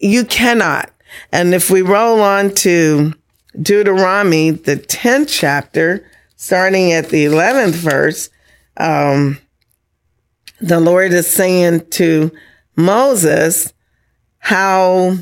you 0.00 0.24
cannot. 0.24 0.90
And 1.30 1.54
if 1.54 1.70
we 1.70 1.80
roll 1.80 2.20
on 2.20 2.52
to 2.56 3.14
Deuteronomy, 3.62 4.50
the 4.50 4.76
10th 4.76 5.28
chapter, 5.28 6.10
starting 6.34 6.92
at 6.92 7.08
the 7.10 7.24
11th 7.24 7.74
verse, 7.74 8.30
um, 8.78 9.38
the 10.60 10.80
Lord 10.80 11.12
is 11.12 11.28
saying 11.28 11.88
to 11.90 12.32
Moses 12.74 13.72
how 14.38 15.18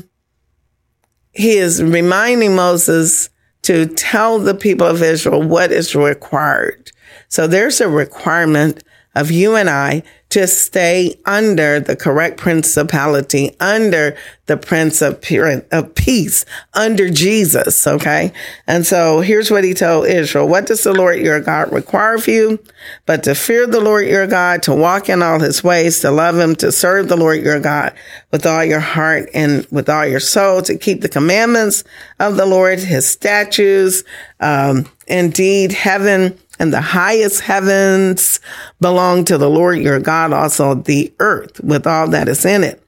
he 1.31 1.57
is 1.57 1.83
reminding 1.83 2.55
Moses 2.55 3.29
to 3.63 3.85
tell 3.85 4.39
the 4.39 4.55
people 4.55 4.87
of 4.87 5.03
Israel 5.03 5.43
what 5.43 5.71
is 5.71 5.95
required. 5.95 6.91
So 7.27 7.45
there's 7.45 7.79
a 7.81 7.87
requirement 7.87 8.83
of 9.15 9.31
you 9.31 9.55
and 9.55 9.69
I 9.69 10.03
to 10.29 10.45
stay 10.45 11.19
under 11.25 11.79
the 11.79 11.95
correct 11.95 12.37
principality, 12.37 13.55
under 13.59 14.15
the 14.45 14.57
Prince 14.57 15.01
of, 15.01 15.23
of 15.71 15.95
Peace, 15.95 16.45
under 16.75 17.09
Jesus. 17.09 17.87
Okay. 17.87 18.31
And 18.67 18.85
so 18.85 19.21
here's 19.21 19.49
what 19.49 19.63
he 19.63 19.73
told 19.73 20.07
Israel. 20.07 20.47
What 20.47 20.67
does 20.67 20.83
the 20.83 20.93
Lord 20.93 21.19
your 21.19 21.39
God 21.39 21.71
require 21.73 22.15
of 22.15 22.27
you? 22.27 22.59
But 23.07 23.23
to 23.23 23.33
fear 23.33 23.65
the 23.65 23.81
Lord 23.81 24.05
your 24.05 24.27
God, 24.27 24.61
to 24.63 24.73
walk 24.73 25.09
in 25.09 25.23
all 25.23 25.39
his 25.39 25.63
ways, 25.63 25.99
to 26.01 26.11
love 26.11 26.37
him, 26.37 26.55
to 26.57 26.71
serve 26.71 27.09
the 27.09 27.17
Lord 27.17 27.41
your 27.41 27.59
God 27.59 27.93
with 28.31 28.45
all 28.45 28.63
your 28.63 28.79
heart 28.79 29.29
and 29.33 29.65
with 29.71 29.89
all 29.89 30.05
your 30.05 30.19
soul, 30.19 30.61
to 30.61 30.77
keep 30.77 31.01
the 31.01 31.09
commandments 31.09 31.83
of 32.19 32.37
the 32.37 32.45
Lord, 32.45 32.79
his 32.79 33.07
statutes. 33.07 34.03
Um, 34.39 34.85
indeed, 35.07 35.71
heaven 35.71 36.37
and 36.59 36.73
the 36.73 36.81
highest 36.81 37.41
heavens 37.41 38.39
belong 38.81 39.23
to 39.25 39.37
the 39.37 39.49
Lord 39.49 39.79
your 39.79 39.99
God, 39.99 40.33
also 40.33 40.75
the 40.75 41.13
earth 41.19 41.59
with 41.61 41.87
all 41.87 42.09
that 42.09 42.27
is 42.27 42.45
in 42.45 42.63
it. 42.63 42.83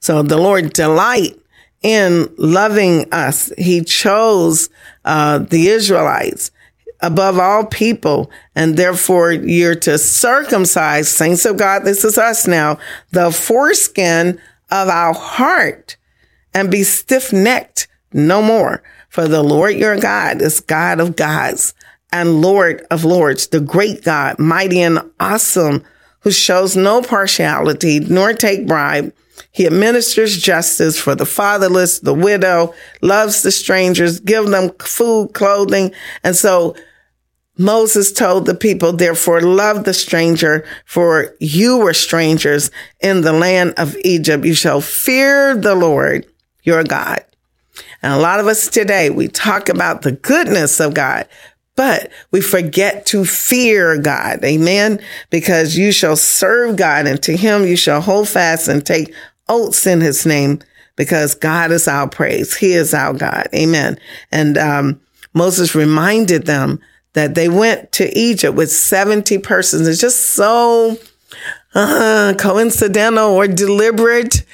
So 0.00 0.22
the 0.22 0.36
Lord 0.36 0.72
delight 0.74 1.40
in 1.82 2.32
loving 2.36 3.12
us. 3.12 3.50
He 3.56 3.82
chose 3.82 4.68
uh, 5.04 5.38
the 5.38 5.68
Israelites 5.68 6.50
above 7.00 7.38
all 7.38 7.64
people, 7.64 8.30
and 8.54 8.76
therefore 8.76 9.32
you're 9.32 9.74
to 9.74 9.98
circumcise, 9.98 11.08
saints 11.08 11.44
of 11.44 11.56
God, 11.56 11.84
this 11.84 12.04
is 12.04 12.18
us 12.18 12.46
now, 12.46 12.78
the 13.10 13.30
foreskin 13.30 14.40
of 14.70 14.88
our 14.88 15.14
heart 15.14 15.96
and 16.54 16.70
be 16.70 16.82
stiff 16.82 17.32
necked 17.32 17.88
no 18.12 18.42
more. 18.42 18.82
For 19.08 19.28
the 19.28 19.42
Lord 19.42 19.74
your 19.74 19.98
God 19.98 20.42
is 20.42 20.60
God 20.60 21.00
of 21.00 21.16
gods 21.16 21.74
and 22.12 22.40
Lord 22.40 22.86
of 22.90 23.04
Lords, 23.04 23.48
the 23.48 23.60
great 23.60 24.04
God, 24.04 24.38
mighty 24.38 24.80
and 24.80 25.00
awesome, 25.20 25.84
who 26.20 26.30
shows 26.30 26.76
no 26.76 27.02
partiality 27.02 28.00
nor 28.00 28.32
take 28.32 28.66
bribe. 28.66 29.12
He 29.52 29.66
administers 29.66 30.36
justice 30.36 30.98
for 30.98 31.14
the 31.14 31.26
fatherless, 31.26 32.00
the 32.00 32.14
widow, 32.14 32.74
loves 33.00 33.42
the 33.42 33.50
strangers, 33.50 34.20
give 34.20 34.46
them 34.46 34.70
food, 34.78 35.34
clothing. 35.34 35.92
And 36.22 36.36
so 36.36 36.74
Moses 37.58 38.12
told 38.12 38.44
the 38.44 38.54
people, 38.54 38.92
therefore 38.92 39.40
love 39.40 39.84
the 39.84 39.94
stranger, 39.94 40.66
for 40.84 41.34
you 41.40 41.78
were 41.78 41.94
strangers 41.94 42.70
in 43.00 43.22
the 43.22 43.32
land 43.32 43.74
of 43.78 43.96
Egypt. 44.04 44.44
You 44.44 44.54
shall 44.54 44.80
fear 44.80 45.56
the 45.56 45.74
Lord 45.74 46.26
your 46.62 46.84
God. 46.84 47.24
And 48.02 48.12
a 48.12 48.18
lot 48.18 48.40
of 48.40 48.46
us 48.46 48.68
today, 48.68 49.08
we 49.08 49.28
talk 49.28 49.68
about 49.68 50.02
the 50.02 50.12
goodness 50.12 50.80
of 50.80 50.92
God, 50.92 51.28
but 51.76 52.10
we 52.30 52.40
forget 52.40 53.06
to 53.06 53.24
fear 53.24 53.98
God. 53.98 54.42
Amen. 54.44 55.00
Because 55.30 55.76
you 55.76 55.92
shall 55.92 56.16
serve 56.16 56.76
God 56.76 57.06
and 57.06 57.22
to 57.22 57.36
him 57.36 57.66
you 57.66 57.76
shall 57.76 58.00
hold 58.00 58.28
fast 58.28 58.66
and 58.66 58.84
take 58.84 59.14
oaths 59.48 59.86
in 59.86 60.00
his 60.00 60.26
name 60.26 60.60
because 60.96 61.34
God 61.34 61.70
is 61.70 61.86
our 61.86 62.08
praise. 62.08 62.56
He 62.56 62.72
is 62.72 62.94
our 62.94 63.12
God. 63.12 63.48
Amen. 63.54 63.98
And, 64.32 64.58
um, 64.58 65.00
Moses 65.34 65.74
reminded 65.74 66.46
them 66.46 66.80
that 67.12 67.34
they 67.34 67.50
went 67.50 67.92
to 67.92 68.18
Egypt 68.18 68.56
with 68.56 68.72
70 68.72 69.38
persons. 69.38 69.86
It's 69.86 70.00
just 70.00 70.30
so, 70.30 70.96
uh, 71.74 72.32
coincidental 72.38 73.34
or 73.34 73.46
deliberate 73.46 74.44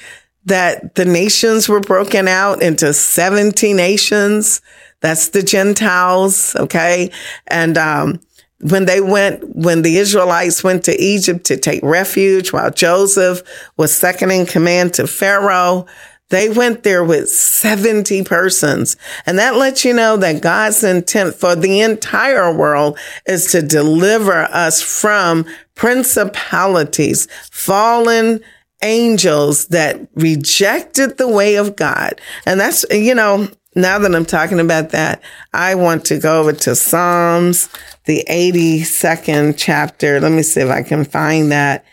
that 0.45 0.95
the 0.95 1.05
nations 1.05 1.69
were 1.69 1.79
broken 1.79 2.27
out 2.27 2.61
into 2.61 2.93
70 2.93 3.71
nations 3.71 4.61
that's 5.03 5.29
the 5.29 5.43
Gentiles. 5.43 6.55
Okay. 6.55 7.11
And, 7.45 7.77
um, 7.77 8.19
when 8.61 8.85
they 8.85 9.01
went, 9.01 9.55
when 9.55 9.81
the 9.81 9.97
Israelites 9.97 10.63
went 10.63 10.85
to 10.85 10.97
Egypt 10.99 11.43
to 11.47 11.57
take 11.57 11.83
refuge 11.83 12.53
while 12.53 12.71
Joseph 12.71 13.43
was 13.75 13.93
second 13.93 14.31
in 14.31 14.45
command 14.45 14.93
to 14.93 15.05
Pharaoh, 15.05 15.85
they 16.29 16.49
went 16.49 16.83
there 16.83 17.03
with 17.03 17.29
70 17.29 18.23
persons. 18.23 18.95
And 19.25 19.37
that 19.37 19.55
lets 19.55 19.83
you 19.83 19.93
know 19.93 20.17
that 20.17 20.41
God's 20.41 20.83
intent 20.83 21.35
for 21.35 21.55
the 21.55 21.81
entire 21.81 22.51
world 22.51 22.97
is 23.27 23.51
to 23.51 23.61
deliver 23.61 24.43
us 24.43 24.81
from 24.81 25.45
principalities, 25.75 27.27
fallen 27.51 28.39
angels 28.81 29.67
that 29.67 30.07
rejected 30.15 31.17
the 31.17 31.27
way 31.27 31.55
of 31.55 31.75
God. 31.75 32.19
And 32.45 32.59
that's, 32.59 32.85
you 32.89 33.13
know, 33.13 33.49
now 33.75 33.99
that 33.99 34.15
I'm 34.15 34.25
talking 34.25 34.59
about 34.59 34.89
that, 34.91 35.21
I 35.53 35.75
want 35.75 36.05
to 36.05 36.19
go 36.19 36.41
over 36.41 36.53
to 36.53 36.75
Psalms, 36.75 37.69
the 38.05 38.23
82nd 38.29 39.55
chapter. 39.57 40.19
Let 40.19 40.31
me 40.31 40.43
see 40.43 40.61
if 40.61 40.69
I 40.69 40.83
can 40.83 41.05
find 41.05 41.51
that 41.51 41.85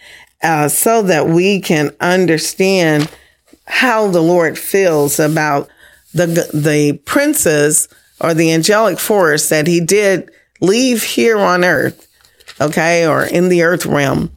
uh, 0.42 0.68
so 0.68 1.02
that 1.02 1.28
we 1.28 1.60
can 1.60 1.90
understand 2.00 3.10
how 3.66 4.08
the 4.08 4.22
Lord 4.22 4.58
feels 4.58 5.18
about 5.18 5.68
the, 6.12 6.26
the 6.52 6.98
princes 7.04 7.88
or 8.20 8.34
the 8.34 8.52
angelic 8.52 8.98
force 8.98 9.48
that 9.48 9.66
he 9.66 9.80
did 9.80 10.30
leave 10.60 11.02
here 11.02 11.38
on 11.38 11.64
earth, 11.64 12.08
okay, 12.60 13.06
or 13.06 13.24
in 13.24 13.48
the 13.48 13.62
earth 13.62 13.86
realm 13.86 14.36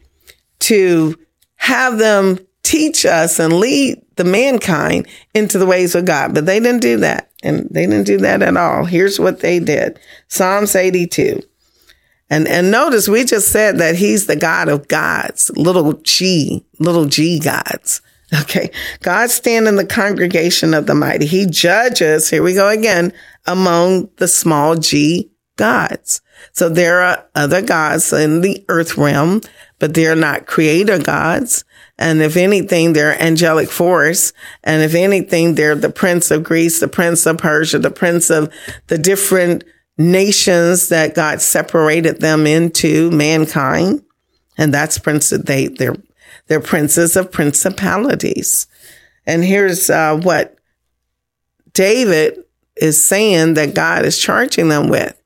to 0.60 1.17
have 1.56 1.97
them 1.97 2.39
teach 2.62 3.06
us 3.06 3.39
and 3.39 3.53
lead 3.53 4.01
the 4.15 4.23
mankind 4.23 5.08
into 5.34 5.58
the 5.58 5.65
ways 5.65 5.95
of 5.95 6.06
God. 6.06 6.34
But 6.34 6.45
they 6.45 6.60
didn't 6.60 6.82
do 6.82 6.97
that. 6.97 7.29
And 7.43 7.67
they 7.69 7.86
didn't 7.86 8.08
do 8.08 8.17
that 8.19 8.41
at 8.41 8.58
all. 8.58 8.86
Here's 8.86 9.19
what 9.19 9.41
they 9.41 9.60
did. 9.60 9.99
Psalms 10.29 10.75
82. 10.75 11.43
And, 12.29 12.47
and 12.47 12.71
notice 12.71 13.08
we 13.08 13.25
just 13.25 13.49
said 13.49 13.77
that 13.77 13.95
he's 13.95 14.25
the 14.25 14.36
God 14.36 14.69
of 14.69 14.88
gods, 14.88 15.51
little 15.56 15.93
g, 15.93 16.65
little 16.79 17.06
g 17.06 17.39
gods. 17.39 18.01
Okay. 18.41 18.71
God 19.03 19.29
stand 19.29 19.67
in 19.67 19.75
the 19.75 19.86
congregation 19.86 20.73
of 20.73 20.88
the 20.88 20.95
mighty. 20.95 21.27
He 21.27 21.45
judges, 21.45 22.32
here 22.32 22.41
we 22.41 22.56
go 22.56 22.67
again, 22.67 23.13
among 23.45 24.10
the 24.15 24.27
small 24.27 24.75
g 24.75 25.29
gods. 25.56 26.19
So 26.51 26.67
there 26.67 27.01
are 27.01 27.23
other 27.36 27.62
gods 27.62 28.12
in 28.12 28.41
the 28.41 28.65
earth 28.69 28.97
realm, 28.97 29.41
but 29.77 29.93
they're 29.93 30.15
not 30.15 30.47
creator 30.47 30.97
gods. 30.97 31.63
And 31.97 32.21
if 32.21 32.36
anything, 32.36 32.93
they're 32.93 33.21
angelic 33.21 33.69
force. 33.69 34.34
And 34.63 34.82
if 34.82 34.95
anything, 34.95 35.56
they're 35.56 35.75
the 35.75 35.91
prince 35.91 36.32
of 36.32 36.43
Greece, 36.43 36.79
the 36.79 36.88
prince 36.88 37.25
of 37.25 37.38
Persia, 37.38 37.79
the 37.79 37.91
prince 37.91 38.29
of 38.29 38.51
the 38.88 38.97
different 38.97 39.63
nations 39.97 40.89
that 40.89 41.13
God 41.13 41.41
separated 41.41 42.19
them 42.19 42.47
into 42.47 43.12
mankind. 43.12 44.03
And 44.58 44.73
that's 44.73 44.97
prince, 44.97 45.29
they, 45.29 45.67
they're, 45.67 45.95
they're 46.47 46.60
princes 46.60 47.15
of 47.15 47.32
principalities. 47.32 48.67
And 49.25 49.43
here's 49.43 49.89
uh, 49.89 50.17
what 50.17 50.58
David 51.73 52.43
is 52.75 53.03
saying 53.03 53.53
that 53.53 53.75
God 53.75 54.06
is 54.06 54.17
charging 54.17 54.69
them 54.69 54.89
with. 54.89 55.19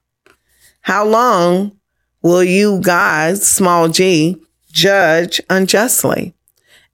How 0.81 1.05
long 1.05 1.77
will 2.21 2.43
you, 2.43 2.81
God, 2.81 3.37
small 3.37 3.89
g, 3.89 4.37
judge 4.71 5.41
unjustly? 5.49 6.33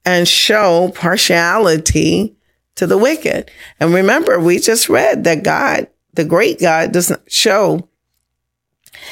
And 0.04 0.28
show 0.28 0.92
partiality 0.94 2.36
to 2.76 2.86
the 2.86 2.98
wicked. 2.98 3.50
And 3.80 3.94
remember, 3.94 4.38
we 4.38 4.58
just 4.58 4.88
read 4.88 5.24
that 5.24 5.44
God, 5.44 5.88
the 6.14 6.24
great 6.24 6.60
God, 6.60 6.92
does 6.92 7.10
not 7.10 7.30
show, 7.30 7.88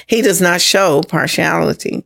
he 0.06 0.22
does 0.22 0.40
not 0.40 0.60
show 0.60 1.02
partiality. 1.02 2.04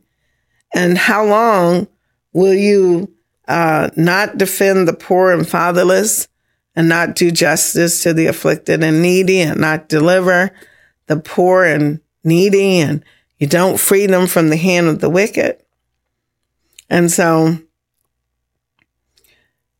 And 0.73 0.97
how 0.97 1.25
long 1.25 1.87
will 2.33 2.53
you 2.53 3.13
uh, 3.47 3.89
not 3.95 4.37
defend 4.37 4.87
the 4.87 4.93
poor 4.93 5.31
and 5.31 5.47
fatherless 5.47 6.27
and 6.75 6.89
not 6.89 7.15
do 7.15 7.31
justice 7.31 8.03
to 8.03 8.13
the 8.13 8.27
afflicted 8.27 8.83
and 8.83 9.01
needy 9.01 9.39
and 9.39 9.59
not 9.59 9.89
deliver 9.89 10.51
the 11.07 11.17
poor 11.17 11.63
and 11.63 12.01
needy 12.23 12.79
and 12.79 13.03
you 13.39 13.47
don't 13.47 13.79
free 13.79 14.05
them 14.05 14.27
from 14.27 14.49
the 14.49 14.57
hand 14.57 14.87
of 14.87 14.99
the 14.99 15.09
wicked? 15.09 15.63
And 16.89 17.11
so 17.11 17.57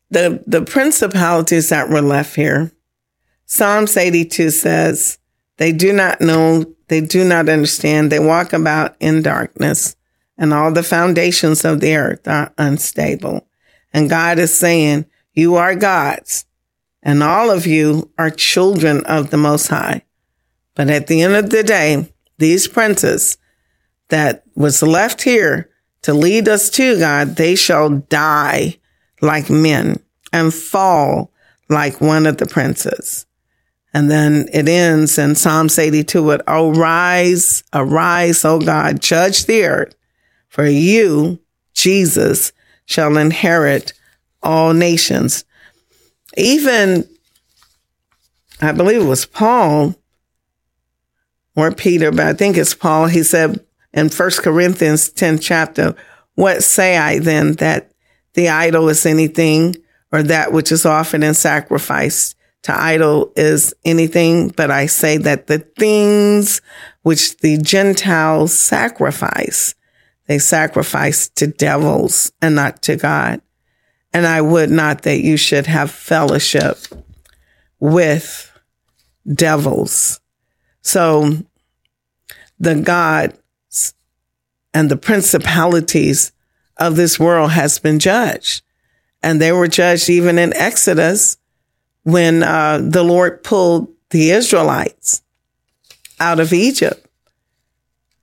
the, 0.09 0.43
the 0.47 0.61
principalities 0.61 1.69
that 1.69 1.89
were 1.89 2.01
left 2.01 2.35
here, 2.35 2.71
Psalms 3.45 3.95
82 3.95 4.49
says, 4.51 5.19
they 5.57 5.71
do 5.71 5.91
not 5.91 6.21
know, 6.21 6.65
they 6.87 7.01
do 7.01 7.23
not 7.23 7.49
understand, 7.49 8.11
they 8.11 8.19
walk 8.19 8.53
about 8.53 8.95
in 8.99 9.21
darkness, 9.21 9.95
and 10.37 10.53
all 10.53 10.71
the 10.71 10.83
foundations 10.83 11.65
of 11.65 11.79
the 11.79 11.95
earth 11.95 12.27
are 12.27 12.53
unstable. 12.57 13.47
And 13.91 14.09
God 14.09 14.37
is 14.39 14.55
saying, 14.55 15.05
You 15.33 15.55
are 15.55 15.75
God's, 15.75 16.45
and 17.01 17.23
all 17.23 17.49
of 17.49 17.65
you 17.65 18.11
are 18.17 18.29
children 18.29 19.03
of 19.05 19.31
the 19.31 19.37
Most 19.37 19.67
High. 19.67 20.03
But 20.75 20.89
at 20.89 21.07
the 21.07 21.23
end 21.23 21.35
of 21.35 21.49
the 21.49 21.63
day, 21.63 22.13
these 22.37 22.67
princes 22.67 23.37
that 24.09 24.43
was 24.55 24.83
left 24.83 25.23
here 25.23 25.71
to 26.03 26.13
lead 26.13 26.47
us 26.47 26.69
to 26.71 26.99
God, 26.99 27.35
they 27.35 27.55
shall 27.55 27.89
die 27.89 28.77
like 29.21 29.49
men 29.49 29.99
and 30.31 30.53
fall 30.53 31.31
like 31.69 32.01
one 32.01 32.25
of 32.25 32.37
the 32.37 32.45
princes. 32.45 33.25
And 33.93 34.11
then 34.11 34.47
it 34.53 34.67
ends 34.67 35.17
in 35.17 35.35
Psalms 35.35 35.79
82 35.79 36.23
with, 36.23 36.41
oh, 36.47 36.69
Arise, 36.71 37.63
arise, 37.73 38.45
O 38.45 38.59
God, 38.59 39.01
judge 39.01 39.45
the 39.45 39.63
earth, 39.63 39.95
for 40.49 40.65
you, 40.65 41.39
Jesus, 41.73 42.51
shall 42.85 43.17
inherit 43.17 43.93
all 44.43 44.73
nations. 44.73 45.45
Even, 46.35 47.07
I 48.61 48.71
believe 48.71 49.01
it 49.01 49.05
was 49.05 49.25
Paul 49.25 49.95
or 51.55 51.71
Peter, 51.71 52.11
but 52.11 52.27
I 52.27 52.33
think 52.33 52.57
it's 52.57 52.75
Paul. 52.75 53.07
He 53.07 53.23
said 53.23 53.65
in 53.93 54.09
First 54.09 54.43
Corinthians 54.43 55.09
10 55.09 55.39
chapter, 55.39 55.95
what 56.35 56.63
say 56.63 56.97
I 56.97 57.17
then 57.17 57.53
that 57.53 57.86
the 58.37 58.49
idol 58.49 58.87
is 58.87 59.03
anything 59.07 59.75
or 60.11 60.21
that 60.21 60.53
which 60.53 60.71
is 60.71 60.85
offered 60.85 61.23
in 61.23 61.33
sacrifice 61.33 62.35
to 62.61 62.79
idol 62.79 63.33
is 63.35 63.73
anything, 63.83 64.49
but 64.49 64.69
I 64.69 64.85
say 64.85 65.17
that 65.17 65.47
the 65.47 65.57
things 65.57 66.61
which 67.01 67.37
the 67.37 67.57
Gentiles 67.57 68.53
sacrifice, 68.53 69.73
they 70.27 70.37
sacrifice 70.37 71.29
to 71.29 71.47
devils 71.47 72.31
and 72.39 72.53
not 72.53 72.83
to 72.83 72.95
God. 72.95 73.41
And 74.13 74.27
I 74.27 74.41
would 74.41 74.69
not 74.69 75.01
that 75.01 75.21
you 75.21 75.35
should 75.35 75.65
have 75.65 75.89
fellowship 75.89 76.77
with 77.79 78.51
devils. 79.25 80.19
So 80.83 81.31
the 82.59 82.75
gods 82.75 83.95
and 84.75 84.91
the 84.91 84.97
principalities 84.97 86.33
of 86.79 86.95
this 86.95 87.19
world 87.19 87.51
has 87.51 87.79
been 87.79 87.99
judged. 87.99 88.63
And 89.23 89.41
they 89.41 89.51
were 89.51 89.67
judged 89.67 90.09
even 90.09 90.37
in 90.37 90.53
Exodus 90.53 91.37
when 92.03 92.43
uh, 92.43 92.79
the 92.81 93.03
Lord 93.03 93.43
pulled 93.43 93.89
the 94.11 94.31
Israelites 94.31 95.21
out 96.19 96.39
of 96.39 96.53
Egypt, 96.53 97.05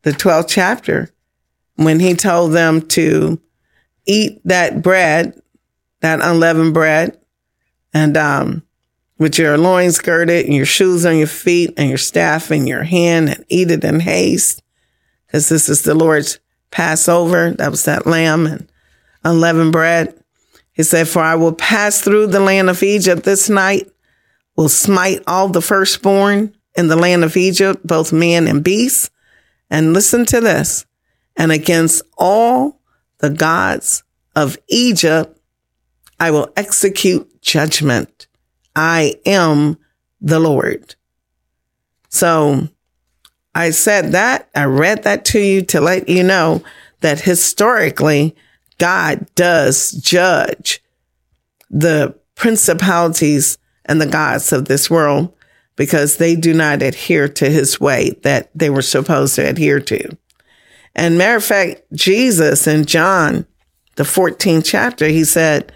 the 0.03 0.13
12th 0.13 0.49
chapter, 0.49 1.11
when 1.77 2.01
he 2.01 2.15
told 2.15 2.53
them 2.53 2.81
to 2.89 3.41
eat 4.07 4.41
that 4.45 4.83
bread, 4.83 5.41
that 6.01 6.21
unleavened 6.23 6.75
bread, 6.75 7.19
and 7.93 8.17
um, 8.17 8.63
with 9.19 9.39
your 9.39 9.57
loins 9.59 9.99
girded 9.99 10.47
and 10.47 10.55
your 10.55 10.67
shoes 10.67 11.07
on 11.07 11.17
your 11.17 11.27
feet 11.27 11.73
and 11.77 11.89
your 11.89 11.99
staff 11.99 12.51
in 12.51 12.67
your 12.67 12.83
hand 12.83 13.29
and 13.29 13.45
eat 13.49 13.71
it 13.71 13.85
in 13.85 14.01
haste, 14.01 14.63
because 15.27 15.49
this 15.49 15.69
is 15.69 15.83
the 15.83 15.95
Lord's 15.95 16.39
Passover. 16.75 17.53
That 17.53 17.71
was 17.71 17.85
that 17.85 18.05
lamb 18.05 18.47
and 18.47 18.69
unleavened 19.23 19.71
bread. 19.71 20.13
He 20.73 20.83
said, 20.83 21.07
For 21.07 21.23
I 21.23 21.37
will 21.37 21.53
pass 21.53 22.01
through 22.01 22.27
the 22.27 22.41
land 22.41 22.69
of 22.69 22.83
Egypt 22.83 23.23
this 23.23 23.49
night, 23.49 23.89
will 24.57 24.69
smite 24.69 25.23
all 25.29 25.49
the 25.49 25.63
firstborn 25.63 26.53
in 26.75 26.89
the 26.89 26.97
land 26.97 27.23
of 27.23 27.37
Egypt, 27.37 27.87
both 27.87 28.13
men 28.13 28.49
and 28.49 28.65
beasts. 28.65 29.09
And 29.71 29.93
listen 29.93 30.27
to 30.27 30.41
this. 30.41 30.85
And 31.37 31.53
against 31.53 32.03
all 32.19 32.81
the 33.19 33.31
gods 33.31 34.03
of 34.35 34.59
Egypt, 34.67 35.39
I 36.19 36.33
will 36.33 36.53
execute 36.57 37.41
judgment. 37.41 38.27
I 38.75 39.15
am 39.25 39.79
the 40.21 40.41
Lord. 40.41 40.97
So 42.09 42.69
I 43.55 43.71
said 43.71 44.13
that, 44.13 44.49
I 44.55 44.65
read 44.65 45.05
that 45.05 45.25
to 45.27 45.41
you 45.41 45.63
to 45.67 45.81
let 45.81 46.09
you 46.09 46.23
know 46.23 46.63
that 47.01 47.21
historically, 47.21 48.35
God 48.79 49.27
does 49.35 49.93
judge 49.93 50.83
the 51.71 52.19
principalities 52.35 53.59
and 53.85 54.01
the 54.01 54.07
gods 54.07 54.53
of 54.53 54.65
this 54.65 54.91
world 54.91 55.33
because 55.77 56.17
they 56.17 56.35
do 56.35 56.55
not 56.55 56.83
adhere 56.83 57.29
to 57.29 57.51
his 57.51 57.81
way 57.81 58.11
that 58.23 58.51
they 58.55 58.71
were 58.71 58.83
supposed 58.83 59.35
to 59.37 59.49
adhere 59.49 59.81
to. 59.81 60.17
And 60.95 61.19
matter 61.19 61.37
of 61.37 61.45
fact, 61.45 61.83
Jesus 61.93 62.67
in 62.67 62.85
John, 62.85 63.47
the 63.97 64.05
14th 64.05 64.65
chapter, 64.65 65.07
he 65.07 65.25
said, 65.25 65.73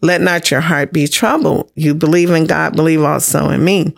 let 0.00 0.20
not 0.20 0.50
your 0.50 0.60
heart 0.60 0.92
be 0.92 1.06
troubled. 1.06 1.70
You 1.76 1.94
believe 1.94 2.30
in 2.30 2.46
God, 2.46 2.74
believe 2.74 3.02
also 3.02 3.50
in 3.50 3.64
me. 3.64 3.94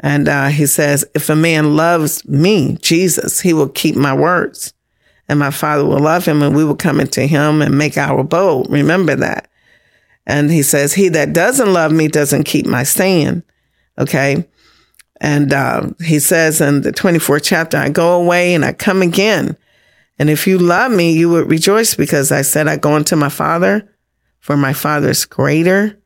And 0.00 0.28
uh, 0.28 0.48
he 0.48 0.66
says, 0.66 1.04
if 1.14 1.28
a 1.28 1.36
man 1.36 1.76
loves 1.76 2.26
me, 2.26 2.78
Jesus, 2.80 3.40
he 3.40 3.52
will 3.52 3.68
keep 3.68 3.96
my 3.96 4.14
words 4.14 4.72
and 5.30 5.38
my 5.38 5.52
father 5.52 5.84
will 5.84 6.00
love 6.00 6.24
him 6.24 6.42
and 6.42 6.56
we 6.56 6.64
will 6.64 6.74
come 6.74 6.98
into 6.98 7.24
him 7.24 7.62
and 7.62 7.78
make 7.78 7.96
our 7.96 8.18
abode. 8.18 8.68
Remember 8.68 9.14
that. 9.14 9.48
And 10.26 10.50
he 10.50 10.62
says, 10.62 10.94
he 10.94 11.08
that 11.10 11.32
doesn't 11.32 11.72
love 11.72 11.92
me 11.92 12.08
doesn't 12.08 12.44
keep 12.44 12.66
my 12.66 12.82
saying. 12.82 13.44
Okay. 13.96 14.44
And 15.20 15.52
uh, 15.52 15.90
he 16.04 16.18
says 16.18 16.60
in 16.60 16.80
the 16.80 16.92
24th 16.92 17.42
chapter, 17.44 17.76
I 17.76 17.90
go 17.90 18.20
away 18.20 18.54
and 18.54 18.64
I 18.64 18.72
come 18.72 19.02
again. 19.02 19.56
And 20.18 20.30
if 20.30 20.46
you 20.46 20.58
love 20.58 20.90
me, 20.90 21.12
you 21.12 21.28
would 21.30 21.48
rejoice 21.48 21.94
because 21.94 22.32
I 22.32 22.42
said, 22.42 22.66
I 22.66 22.76
go 22.76 22.94
unto 22.94 23.16
my 23.16 23.28
father, 23.28 23.88
for 24.40 24.56
my 24.56 24.72
father 24.72 25.10
is 25.10 25.26
greater 25.26 25.96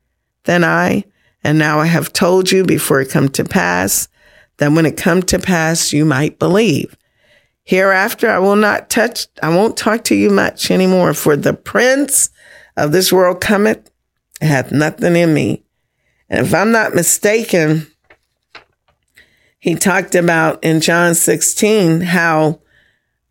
than 0.45 0.65
I. 0.65 1.05
And 1.45 1.59
now 1.59 1.79
I 1.79 1.87
have 1.87 2.13
told 2.13 2.51
you 2.51 2.65
before 2.65 3.03
it 3.03 3.11
come 3.11 3.29
to 3.29 3.45
pass 3.45 4.09
that 4.57 4.73
when 4.73 4.87
it 4.87 4.97
come 4.97 5.23
to 5.23 5.39
pass, 5.39 5.93
you 5.93 6.05
might 6.05 6.39
believe. 6.39 6.97
Hereafter, 7.65 8.31
I 8.31 8.39
will 8.39 8.57
not 8.57 8.91
touch, 8.91 9.27
I 9.43 9.51
won't 9.51 9.77
talk 9.77 10.05
to 10.05 10.15
you 10.15 10.31
much 10.31 10.71
anymore, 10.71 11.15
for 11.15 11.37
the 11.37 11.55
prince 11.55 12.31
of 12.77 12.93
this 12.93 13.13
world 13.13 13.41
cometh, 13.41 13.91
hath 14.41 14.73
nothing 14.73 15.17
in 15.17 15.33
me. 15.33 15.65
And 16.29 16.47
if 16.47 16.55
I'm 16.55 16.73
not 16.73 16.95
mistaken, 16.95 17.87
he 19.59 19.75
talked 19.75 20.15
about 20.15 20.63
in 20.63 20.81
John 20.81 21.15
16 21.15 22.03
how 22.03 22.61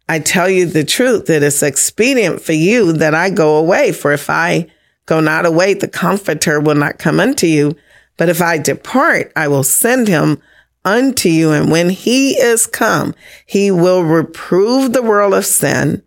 I 0.09 0.19
tell 0.19 0.49
you 0.49 0.65
the 0.65 0.83
truth 0.83 1.27
that 1.27 1.43
it's 1.43 1.63
expedient 1.63 2.41
for 2.41 2.53
you 2.53 2.93
that 2.93 3.13
I 3.13 3.29
go 3.29 3.57
away. 3.57 3.91
For 3.91 4.11
if 4.11 4.29
I 4.29 4.67
go 5.05 5.19
not 5.19 5.45
away, 5.45 5.73
the 5.75 5.87
comforter 5.87 6.59
will 6.59 6.75
not 6.75 6.97
come 6.97 7.19
unto 7.19 7.47
you. 7.47 7.75
But 8.17 8.29
if 8.29 8.41
I 8.41 8.57
depart, 8.57 9.31
I 9.35 9.47
will 9.47 9.63
send 9.63 10.07
him 10.07 10.41
unto 10.85 11.29
you. 11.29 11.51
And 11.51 11.71
when 11.71 11.89
he 11.89 12.31
is 12.31 12.67
come, 12.67 13.15
he 13.45 13.71
will 13.71 14.03
reprove 14.03 14.93
the 14.93 15.01
world 15.01 15.33
of 15.33 15.45
sin 15.45 16.03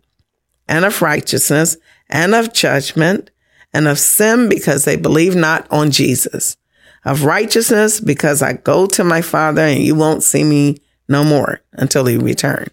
and 0.67 0.85
of 0.85 1.01
righteousness 1.01 1.77
and 2.09 2.33
of 2.33 2.53
judgment 2.53 3.31
and 3.73 3.87
of 3.87 3.99
sin 3.99 4.49
because 4.49 4.85
they 4.85 4.95
believe 4.95 5.35
not 5.35 5.67
on 5.71 5.91
Jesus, 5.91 6.57
of 7.05 7.23
righteousness 7.23 7.99
because 7.99 8.41
I 8.41 8.53
go 8.53 8.85
to 8.87 9.03
my 9.03 9.21
father 9.21 9.61
and 9.61 9.83
you 9.83 9.95
won't 9.95 10.23
see 10.23 10.43
me 10.43 10.77
no 11.07 11.23
more 11.23 11.61
until 11.73 12.05
he 12.05 12.17
return. 12.17 12.67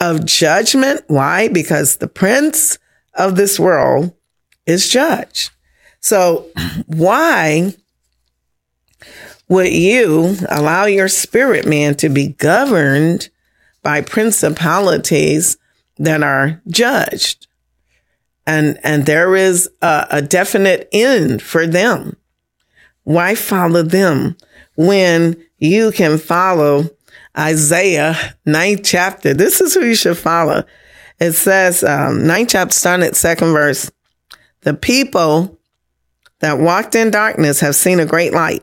Of 0.00 0.24
judgment. 0.24 1.02
Why? 1.08 1.48
Because 1.48 1.96
the 1.96 2.08
prince 2.08 2.78
of 3.14 3.36
this 3.36 3.58
world 3.58 4.14
is 4.66 4.88
judged. 4.88 5.50
So 6.00 6.46
why 6.86 7.74
would 9.48 9.72
you 9.72 10.36
allow 10.48 10.84
your 10.84 11.08
spirit 11.08 11.66
man 11.66 11.94
to 11.96 12.08
be 12.08 12.28
governed 12.28 13.30
by 13.82 14.02
principalities 14.02 15.56
that 15.96 16.22
are 16.22 16.60
judged? 16.68 17.46
And, 18.46 18.78
and 18.82 19.06
there 19.06 19.34
is 19.36 19.68
a, 19.82 20.06
a 20.10 20.22
definite 20.22 20.88
end 20.92 21.42
for 21.42 21.66
them. 21.66 22.16
Why 23.04 23.34
follow 23.34 23.82
them 23.82 24.36
when 24.76 25.42
you 25.58 25.92
can 25.92 26.18
follow 26.18 26.90
Isaiah 27.36 28.36
9th 28.46 28.82
chapter? 28.84 29.32
This 29.32 29.60
is 29.60 29.74
who 29.74 29.84
you 29.84 29.94
should 29.94 30.18
follow. 30.18 30.64
It 31.18 31.32
says, 31.32 31.82
um, 31.82 32.20
9th 32.20 32.50
chapter 32.50 32.74
starting 32.74 33.06
at 33.06 33.16
second 33.16 33.52
verse. 33.52 33.90
The 34.60 34.74
people 34.74 35.58
that 36.40 36.58
walked 36.58 36.94
in 36.94 37.10
darkness 37.10 37.60
have 37.60 37.74
seen 37.74 37.98
a 37.98 38.06
great 38.06 38.32
light. 38.32 38.62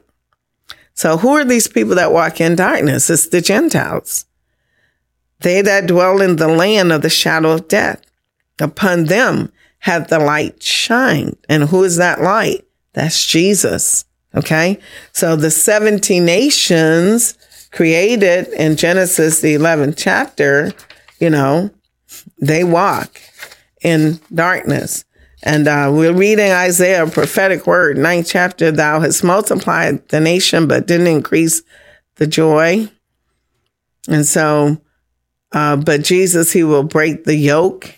So 0.95 1.17
who 1.17 1.29
are 1.36 1.45
these 1.45 1.67
people 1.67 1.95
that 1.95 2.12
walk 2.12 2.41
in 2.41 2.55
darkness? 2.55 3.10
It's 3.10 3.27
the 3.27 3.41
Gentiles. 3.41 4.25
They 5.41 5.62
that 5.62 5.88
dwell 5.88 6.21
in 6.21 6.38
the 6.38 6.47
land 6.47 6.91
of 6.91 7.01
the 7.01 7.10
shadow 7.10 7.51
of 7.51 7.67
death. 7.67 8.01
Upon 8.60 9.05
them 9.05 9.51
hath 9.79 10.08
the 10.08 10.19
light 10.19 10.63
shined. 10.63 11.38
And 11.49 11.65
who 11.65 11.84
is 11.84 11.97
that 11.97 12.21
light? 12.21 12.65
That's 12.93 13.25
Jesus. 13.25 14.05
Okay. 14.34 14.79
So 15.12 15.36
the 15.36 15.51
70 15.51 16.19
nations 16.21 17.38
created 17.71 18.47
in 18.47 18.77
Genesis, 18.77 19.41
the 19.41 19.53
11th 19.53 19.95
chapter, 19.97 20.73
you 21.19 21.29
know, 21.29 21.69
they 22.39 22.63
walk 22.63 23.19
in 23.81 24.19
darkness. 24.34 25.03
And 25.45 25.67
uh, 25.67 25.91
we're 25.93 26.13
reading 26.13 26.51
Isaiah, 26.51 27.05
a 27.05 27.10
prophetic 27.10 27.67
word, 27.67 27.97
ninth 27.97 28.27
chapter. 28.29 28.71
Thou 28.71 28.99
hast 28.99 29.23
multiplied 29.23 30.08
the 30.10 30.19
nation, 30.19 30.67
but 30.67 30.88
didn't 30.88 31.08
increase 31.08 31.62
the 32.15 32.25
joy. 32.25 32.89
And 34.08 34.25
so, 34.25 34.81
uh, 35.51 35.77
but 35.77 36.03
Jesus, 36.03 36.51
he 36.51 36.63
will 36.63 36.84
break 36.84 37.23
the 37.23 37.36
yoke 37.36 37.95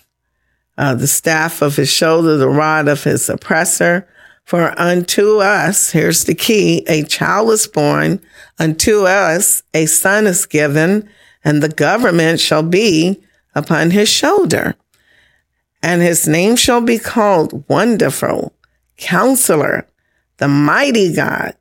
uh, 0.77 0.93
the 0.93 1.07
staff 1.07 1.61
of 1.61 1.75
his 1.75 1.89
shoulder, 1.89 2.37
the 2.37 2.47
rod 2.47 2.87
of 2.87 3.03
his 3.03 3.29
oppressor. 3.29 4.07
For 4.45 4.79
unto 4.79 5.37
us, 5.39 5.91
here's 5.91 6.23
the 6.23 6.35
key, 6.35 6.85
a 6.87 7.03
child 7.03 7.49
is 7.49 7.67
born, 7.67 8.21
unto 8.59 9.05
us 9.05 9.63
a 9.73 9.87
son 9.87 10.25
is 10.25 10.45
given, 10.45 11.09
and 11.43 11.61
the 11.61 11.69
government 11.69 12.39
shall 12.39 12.63
be 12.63 13.21
upon 13.55 13.91
his 13.91 14.07
shoulder. 14.07 14.75
And 15.81 16.01
his 16.01 16.27
name 16.27 16.55
shall 16.55 16.81
be 16.81 16.99
called 16.99 17.67
Wonderful, 17.69 18.53
Counselor, 18.97 19.87
the 20.37 20.47
Mighty 20.47 21.13
God, 21.13 21.55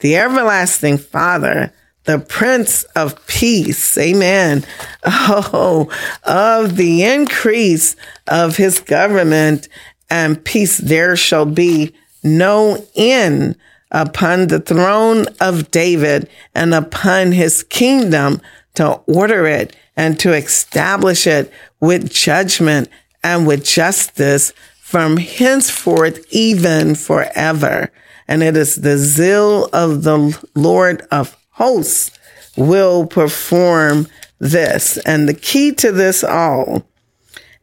the 0.00 0.16
Everlasting 0.16 0.98
Father, 0.98 1.72
the 2.04 2.18
Prince 2.18 2.84
of 2.96 3.24
Peace. 3.26 3.96
Amen. 3.96 4.64
Oh, 5.04 5.88
of 6.24 6.76
the 6.76 7.04
increase 7.04 7.96
of 8.26 8.56
his 8.56 8.80
government 8.80 9.68
and 10.10 10.44
peace 10.44 10.78
there 10.78 11.16
shall 11.16 11.46
be 11.46 11.94
no 12.22 12.86
end 12.94 13.56
upon 13.90 14.48
the 14.48 14.60
throne 14.60 15.26
of 15.40 15.70
David 15.70 16.28
and 16.54 16.74
upon 16.74 17.32
his 17.32 17.62
kingdom 17.62 18.40
to 18.74 19.00
order 19.06 19.46
it 19.46 19.76
and 19.96 20.18
to 20.20 20.32
establish 20.32 21.26
it 21.26 21.52
with 21.80 22.10
judgment 22.12 22.88
and 23.22 23.46
with 23.46 23.64
justice 23.64 24.52
from 24.80 25.16
henceforth 25.16 26.24
even 26.30 26.94
forever. 26.94 27.90
And 28.28 28.42
it 28.42 28.56
is 28.56 28.76
the 28.76 28.98
zeal 28.98 29.68
of 29.72 30.02
the 30.02 30.38
Lord 30.54 31.06
of 31.10 31.36
hosts 31.50 32.10
will 32.56 33.06
perform 33.06 34.06
this. 34.38 34.98
And 34.98 35.28
the 35.28 35.34
key 35.34 35.72
to 35.72 35.92
this 35.92 36.22
all 36.22 36.86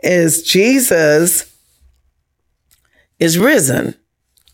is 0.01 0.43
Jesus 0.43 1.53
is 3.19 3.37
risen. 3.37 3.95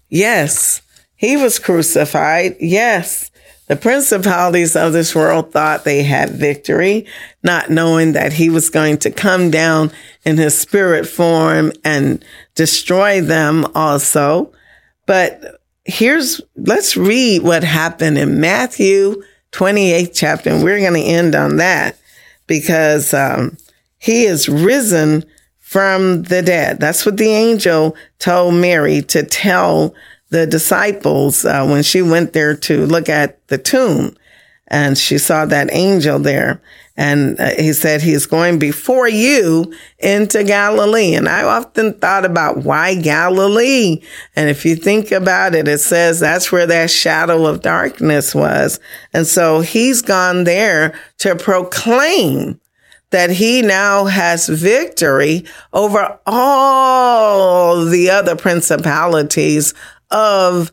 Yes, 0.10 0.82
he 1.16 1.38
was 1.38 1.60
crucified. 1.60 2.56
Yes, 2.60 3.32
the 3.68 3.76
principalities 3.76 4.76
of 4.76 4.94
this 4.94 5.16
world 5.16 5.52
thought 5.52 5.84
they 5.84 6.04
had 6.04 6.30
victory, 6.32 7.06
not 7.44 7.70
knowing 7.70 8.14
that 8.14 8.34
he 8.34 8.50
was 8.50 8.70
going 8.70 8.98
to 9.00 9.12
come 9.12 9.50
down 9.50 9.92
in 10.24 10.38
his 10.38 10.58
spirit 10.58 11.08
form 11.08 11.72
and 11.84 12.24
destroy 12.54 13.22
them 13.22 13.66
also. 13.74 14.52
But 15.08 15.60
here's, 15.84 16.42
let's 16.56 16.96
read 16.96 17.42
what 17.42 17.64
happened 17.64 18.18
in 18.18 18.40
Matthew 18.40 19.24
28th 19.52 20.12
chapter. 20.14 20.52
And 20.52 20.64
we're 20.64 20.80
going 20.80 21.02
to 21.02 21.08
end 21.08 21.34
on 21.34 21.58
that 21.58 21.98
because, 22.48 23.14
um, 23.14 23.58
he 23.98 24.26
is 24.26 24.48
risen 24.48 25.26
from 25.60 26.22
the 26.24 26.44
dead. 26.44 26.80
That's 26.80 27.08
what 27.08 27.18
the 27.18 27.30
angel 27.30 27.96
told 28.20 28.54
Mary 28.54 29.02
to 29.02 29.24
tell 29.24 29.96
the 30.36 30.46
disciples 30.46 31.46
uh, 31.46 31.66
when 31.66 31.82
she 31.82 32.02
went 32.02 32.34
there 32.34 32.58
to 32.58 32.86
look 32.86 33.08
at 33.08 33.48
the 33.48 33.58
tomb 33.58 34.14
and 34.68 34.98
she 34.98 35.18
saw 35.18 35.46
that 35.46 35.70
angel 35.72 36.20
there. 36.20 36.62
And 36.98 37.40
uh, 37.40 37.52
he 37.58 37.72
said, 37.72 38.02
he's 38.02 38.26
going 38.26 38.60
before 38.60 39.08
you 39.08 39.74
into 39.98 40.44
Galilee. 40.44 41.14
And 41.14 41.30
I 41.30 41.44
often 41.44 41.94
thought 41.94 42.26
about 42.26 42.66
why 42.66 42.96
Galilee? 42.96 44.02
And 44.36 44.50
if 44.50 44.66
you 44.66 44.76
think 44.76 45.12
about 45.12 45.56
it, 45.56 45.70
it 45.70 45.80
says 45.80 46.20
that's 46.20 46.52
where 46.52 46.68
that 46.68 46.92
shadow 46.92 47.46
of 47.46 47.62
darkness 47.62 48.36
was. 48.36 48.82
And 49.14 49.26
so 49.26 49.62
he's 49.62 50.02
gone 50.02 50.44
there 50.44 51.00
to 51.20 51.38
proclaim 51.38 52.60
that 53.12 53.30
he 53.30 53.62
now 53.62 54.04
has 54.06 54.50
victory 54.50 55.46
over 55.72 56.20
all 56.26 57.86
the 57.86 58.10
other 58.10 58.36
principalities 58.36 59.74
of 60.16 60.72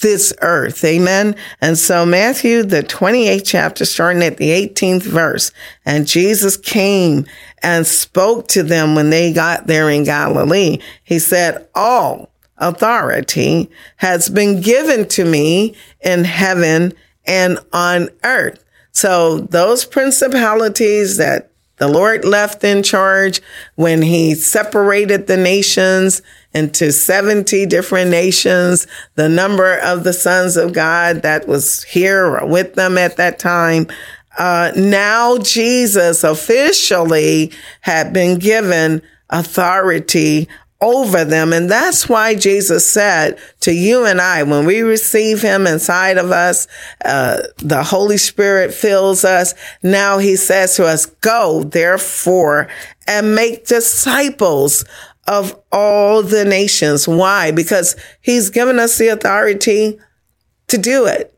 this 0.00 0.32
earth. 0.40 0.84
Amen. 0.84 1.34
And 1.60 1.76
so 1.76 2.06
Matthew, 2.06 2.62
the 2.62 2.82
28th 2.82 3.42
chapter, 3.44 3.84
starting 3.84 4.22
at 4.22 4.36
the 4.36 4.50
18th 4.50 5.02
verse, 5.02 5.50
and 5.84 6.06
Jesus 6.06 6.56
came 6.56 7.26
and 7.62 7.86
spoke 7.86 8.48
to 8.48 8.62
them 8.62 8.94
when 8.94 9.10
they 9.10 9.32
got 9.32 9.66
there 9.66 9.90
in 9.90 10.04
Galilee. 10.04 10.78
He 11.02 11.18
said, 11.18 11.68
all 11.74 12.30
authority 12.58 13.68
has 13.96 14.28
been 14.28 14.60
given 14.60 15.08
to 15.08 15.24
me 15.24 15.74
in 16.00 16.24
heaven 16.24 16.92
and 17.26 17.58
on 17.72 18.10
earth. 18.22 18.64
So 18.92 19.38
those 19.38 19.84
principalities 19.84 21.16
that 21.16 21.50
the 21.78 21.88
Lord 21.88 22.24
left 22.24 22.62
in 22.62 22.82
charge 22.82 23.40
when 23.74 24.02
he 24.02 24.34
separated 24.34 25.26
the 25.26 25.36
nations 25.36 26.22
into 26.52 26.92
70 26.92 27.66
different 27.66 28.10
nations, 28.10 28.86
the 29.16 29.28
number 29.28 29.78
of 29.80 30.04
the 30.04 30.12
sons 30.12 30.56
of 30.56 30.72
God 30.72 31.22
that 31.22 31.48
was 31.48 31.82
here 31.82 32.44
with 32.46 32.74
them 32.74 32.96
at 32.96 33.16
that 33.16 33.40
time. 33.40 33.88
Uh, 34.38 34.72
now 34.76 35.38
Jesus 35.38 36.22
officially 36.22 37.52
had 37.80 38.12
been 38.12 38.38
given 38.38 39.02
authority 39.30 40.48
over 40.80 41.24
them. 41.24 41.52
And 41.52 41.70
that's 41.70 42.08
why 42.08 42.34
Jesus 42.34 42.88
said 42.88 43.38
to 43.60 43.72
you 43.72 44.04
and 44.04 44.20
I, 44.20 44.42
when 44.42 44.66
we 44.66 44.82
receive 44.82 45.40
him 45.40 45.66
inside 45.66 46.18
of 46.18 46.30
us, 46.30 46.66
uh, 47.04 47.42
the 47.58 47.82
Holy 47.82 48.16
Spirit 48.18 48.74
fills 48.74 49.24
us. 49.24 49.54
Now 49.82 50.18
he 50.18 50.36
says 50.36 50.76
to 50.76 50.86
us, 50.86 51.06
go 51.06 51.62
therefore 51.62 52.68
and 53.06 53.34
make 53.34 53.66
disciples 53.66 54.84
of 55.26 55.58
all 55.72 56.22
the 56.22 56.44
nations. 56.44 57.08
Why? 57.08 57.50
Because 57.50 57.96
he's 58.20 58.50
given 58.50 58.78
us 58.78 58.98
the 58.98 59.08
authority 59.08 59.98
to 60.68 60.78
do 60.78 61.06
it. 61.06 61.30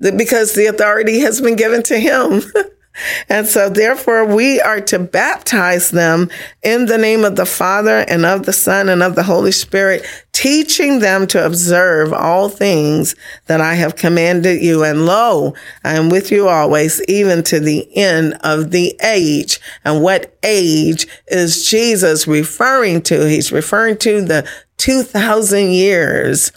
Because 0.00 0.54
the 0.54 0.66
authority 0.66 1.20
has 1.20 1.40
been 1.40 1.56
given 1.56 1.82
to 1.84 1.98
him. 1.98 2.42
And 3.28 3.46
so 3.46 3.68
therefore 3.68 4.26
we 4.26 4.60
are 4.60 4.80
to 4.82 4.98
baptize 4.98 5.90
them 5.90 6.30
in 6.62 6.86
the 6.86 6.98
name 6.98 7.24
of 7.24 7.36
the 7.36 7.46
Father 7.46 8.04
and 8.08 8.26
of 8.26 8.44
the 8.44 8.52
Son 8.52 8.88
and 8.88 9.02
of 9.02 9.14
the 9.14 9.22
Holy 9.22 9.52
Spirit, 9.52 10.04
teaching 10.32 10.98
them 10.98 11.26
to 11.28 11.44
observe 11.44 12.12
all 12.12 12.48
things 12.48 13.14
that 13.46 13.60
I 13.60 13.74
have 13.74 13.96
commanded 13.96 14.62
you. 14.62 14.84
And 14.84 15.06
lo, 15.06 15.54
I 15.84 15.94
am 15.94 16.10
with 16.10 16.30
you 16.30 16.48
always, 16.48 17.02
even 17.08 17.42
to 17.44 17.60
the 17.60 17.88
end 17.96 18.34
of 18.42 18.70
the 18.70 18.98
age. 19.02 19.60
And 19.84 20.02
what 20.02 20.36
age 20.42 21.06
is 21.28 21.68
Jesus 21.68 22.26
referring 22.26 23.02
to? 23.02 23.26
He's 23.26 23.52
referring 23.52 23.96
to 23.98 24.22
the 24.22 24.48
2000 24.76 25.70
years 25.70 26.52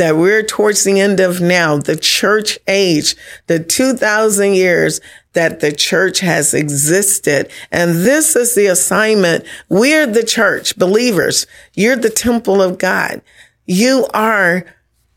that 0.00 0.16
we're 0.16 0.42
towards 0.42 0.82
the 0.84 0.98
end 0.98 1.20
of 1.20 1.42
now, 1.42 1.76
the 1.76 1.94
church 1.94 2.58
age, 2.66 3.14
the 3.48 3.62
2000 3.62 4.54
years 4.54 4.98
that 5.32 5.60
the 5.60 5.72
church 5.72 6.20
has 6.20 6.54
existed. 6.54 7.50
And 7.70 8.04
this 8.04 8.34
is 8.36 8.54
the 8.54 8.66
assignment. 8.66 9.44
We're 9.68 10.06
the 10.06 10.24
church, 10.24 10.76
believers. 10.76 11.46
You're 11.74 11.96
the 11.96 12.10
temple 12.10 12.60
of 12.60 12.78
God. 12.78 13.22
You 13.66 14.06
are 14.12 14.64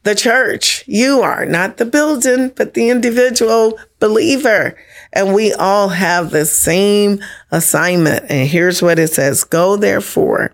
the 0.04 0.16
church. 0.16 0.84
You 0.88 1.22
are 1.22 1.46
not 1.46 1.78
the 1.78 1.86
building, 1.86 2.52
but 2.56 2.74
the 2.74 2.90
individual 2.90 3.80
believer. 4.00 4.78
And 5.12 5.34
we 5.34 5.54
all 5.54 5.90
have 5.90 6.30
the 6.30 6.46
same 6.46 7.20
assignment. 7.52 8.26
And 8.30 8.48
here's 8.48 8.82
what 8.82 9.00
it 9.00 9.10
says. 9.10 9.44
Go 9.44 9.78
therefore 9.78 10.54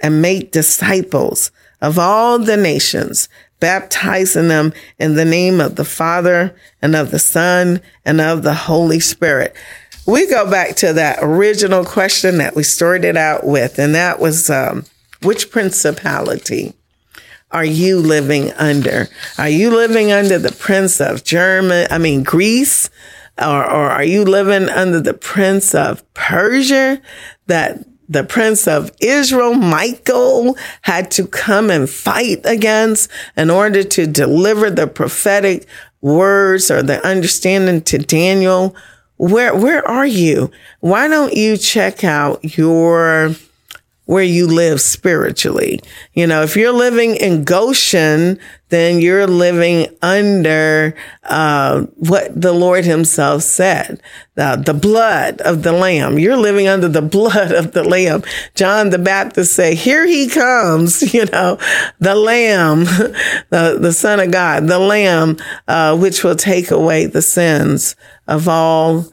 and 0.00 0.22
make 0.22 0.52
disciples 0.52 1.50
of 1.80 1.98
all 1.98 2.38
the 2.38 2.56
nations, 2.56 3.28
baptizing 3.60 4.48
them 4.48 4.72
in 4.98 5.14
the 5.14 5.24
name 5.24 5.60
of 5.60 5.76
the 5.76 5.84
Father 5.84 6.54
and 6.80 6.94
of 6.94 7.10
the 7.10 7.18
Son 7.18 7.80
and 8.04 8.20
of 8.20 8.42
the 8.42 8.54
Holy 8.54 9.00
Spirit. 9.00 9.54
We 10.06 10.26
go 10.26 10.50
back 10.50 10.76
to 10.76 10.92
that 10.94 11.18
original 11.20 11.84
question 11.84 12.38
that 12.38 12.54
we 12.54 12.62
started 12.62 13.16
out 13.16 13.46
with, 13.46 13.78
and 13.78 13.94
that 13.94 14.20
was 14.20 14.48
um, 14.48 14.84
which 15.22 15.50
principality 15.50 16.74
are 17.50 17.64
you 17.64 17.98
living 17.98 18.52
under? 18.52 19.08
Are 19.38 19.48
you 19.48 19.70
living 19.70 20.12
under 20.12 20.38
the 20.38 20.52
prince 20.52 21.00
of 21.00 21.24
German, 21.24 21.86
I 21.90 21.98
mean, 21.98 22.22
Greece? 22.22 22.90
Or, 23.38 23.64
or 23.64 23.90
are 23.90 24.04
you 24.04 24.24
living 24.24 24.68
under 24.68 25.00
the 25.00 25.14
prince 25.14 25.74
of 25.74 26.02
Persia 26.12 27.00
that 27.46 27.78
the 28.08 28.24
prince 28.24 28.66
of 28.66 28.90
Israel, 29.00 29.54
Michael, 29.54 30.56
had 30.82 31.10
to 31.12 31.26
come 31.26 31.70
and 31.70 31.88
fight 31.88 32.40
against 32.44 33.10
in 33.36 33.50
order 33.50 33.82
to 33.82 34.06
deliver 34.06 34.70
the 34.70 34.86
prophetic 34.86 35.66
words 36.00 36.70
or 36.70 36.82
the 36.82 37.04
understanding 37.06 37.82
to 37.82 37.98
Daniel. 37.98 38.74
Where, 39.16 39.54
where 39.54 39.86
are 39.86 40.06
you? 40.06 40.50
Why 40.80 41.08
don't 41.08 41.34
you 41.34 41.56
check 41.56 42.04
out 42.04 42.56
your 42.56 43.34
where 44.08 44.24
you 44.24 44.46
live 44.46 44.80
spiritually. 44.80 45.78
You 46.14 46.26
know, 46.26 46.42
if 46.42 46.56
you're 46.56 46.72
living 46.72 47.14
in 47.16 47.44
Goshen, 47.44 48.38
then 48.70 49.02
you're 49.02 49.26
living 49.26 49.94
under 50.00 50.94
uh, 51.24 51.82
what 51.96 52.40
the 52.40 52.54
Lord 52.54 52.86
Himself 52.86 53.42
said, 53.42 54.00
the, 54.34 54.78
blood 54.80 55.42
of 55.42 55.62
the 55.62 55.72
Lamb. 55.72 56.18
You're 56.18 56.38
living 56.38 56.68
under 56.68 56.88
the 56.88 57.02
blood 57.18 57.52
of 57.52 57.72
the 57.72 57.84
Lamb. 57.84 58.22
John 58.54 58.88
the 58.88 58.98
Baptist 58.98 59.52
say, 59.52 59.74
"Here 59.74 60.06
He 60.06 60.26
comes," 60.26 61.12
you 61.14 61.26
know, 61.26 61.58
the 62.00 62.14
Lamb, 62.14 62.84
the 63.50 63.76
the 63.78 63.92
Son 63.92 64.20
of 64.20 64.30
God, 64.30 64.68
the 64.68 64.78
Lamb, 64.78 65.36
uh, 65.68 65.94
which 65.98 66.24
will 66.24 66.36
take 66.36 66.70
away 66.70 67.04
the 67.04 67.20
sins 67.20 67.94
of 68.26 68.48
all 68.48 69.04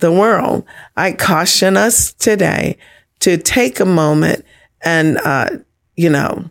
the 0.00 0.12
world. 0.12 0.66
I 0.98 1.12
caution 1.12 1.78
us 1.78 2.12
today 2.12 2.76
to 3.24 3.38
take 3.38 3.80
a 3.80 3.86
moment 3.86 4.44
and, 4.82 5.16
uh, 5.24 5.48
you 5.96 6.10
know, 6.10 6.44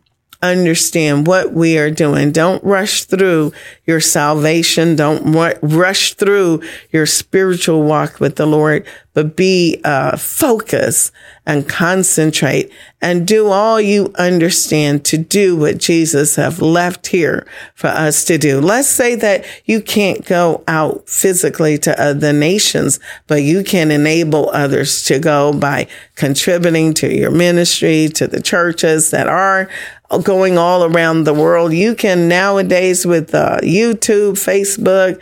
understand 0.43 1.25
what 1.25 1.53
we 1.53 1.77
are 1.77 1.89
doing. 1.89 2.31
Don't 2.31 2.63
rush 2.63 3.05
through 3.05 3.53
your 3.85 4.01
salvation. 4.01 4.95
Don't 4.95 5.33
rush 5.61 6.13
through 6.15 6.61
your 6.91 7.05
spiritual 7.05 7.83
walk 7.83 8.19
with 8.19 8.35
the 8.35 8.45
Lord, 8.45 8.85
but 9.13 9.35
be 9.35 9.79
uh, 9.83 10.17
focused 10.17 11.11
and 11.45 11.67
concentrate 11.67 12.71
and 13.01 13.27
do 13.27 13.47
all 13.47 13.79
you 13.79 14.11
understand 14.17 15.03
to 15.05 15.17
do 15.17 15.57
what 15.57 15.77
Jesus 15.77 16.35
have 16.35 16.61
left 16.61 17.07
here 17.07 17.45
for 17.75 17.87
us 17.87 18.23
to 18.25 18.37
do. 18.37 18.61
Let's 18.61 18.87
say 18.87 19.15
that 19.15 19.45
you 19.65 19.81
can't 19.81 20.25
go 20.25 20.63
out 20.67 21.07
physically 21.09 21.77
to 21.79 22.01
other 22.01 22.33
nations, 22.33 22.99
but 23.27 23.43
you 23.43 23.63
can 23.63 23.91
enable 23.91 24.49
others 24.51 25.03
to 25.05 25.19
go 25.19 25.53
by 25.53 25.87
contributing 26.15 26.93
to 26.95 27.13
your 27.13 27.31
ministry, 27.31 28.07
to 28.15 28.27
the 28.27 28.41
churches 28.41 29.11
that 29.11 29.27
are 29.27 29.69
going 30.19 30.57
all 30.57 30.83
around 30.83 31.23
the 31.23 31.33
world. 31.33 31.73
You 31.73 31.95
can 31.95 32.27
nowadays 32.27 33.05
with 33.05 33.33
uh, 33.33 33.59
YouTube, 33.61 34.33
Facebook, 34.33 35.21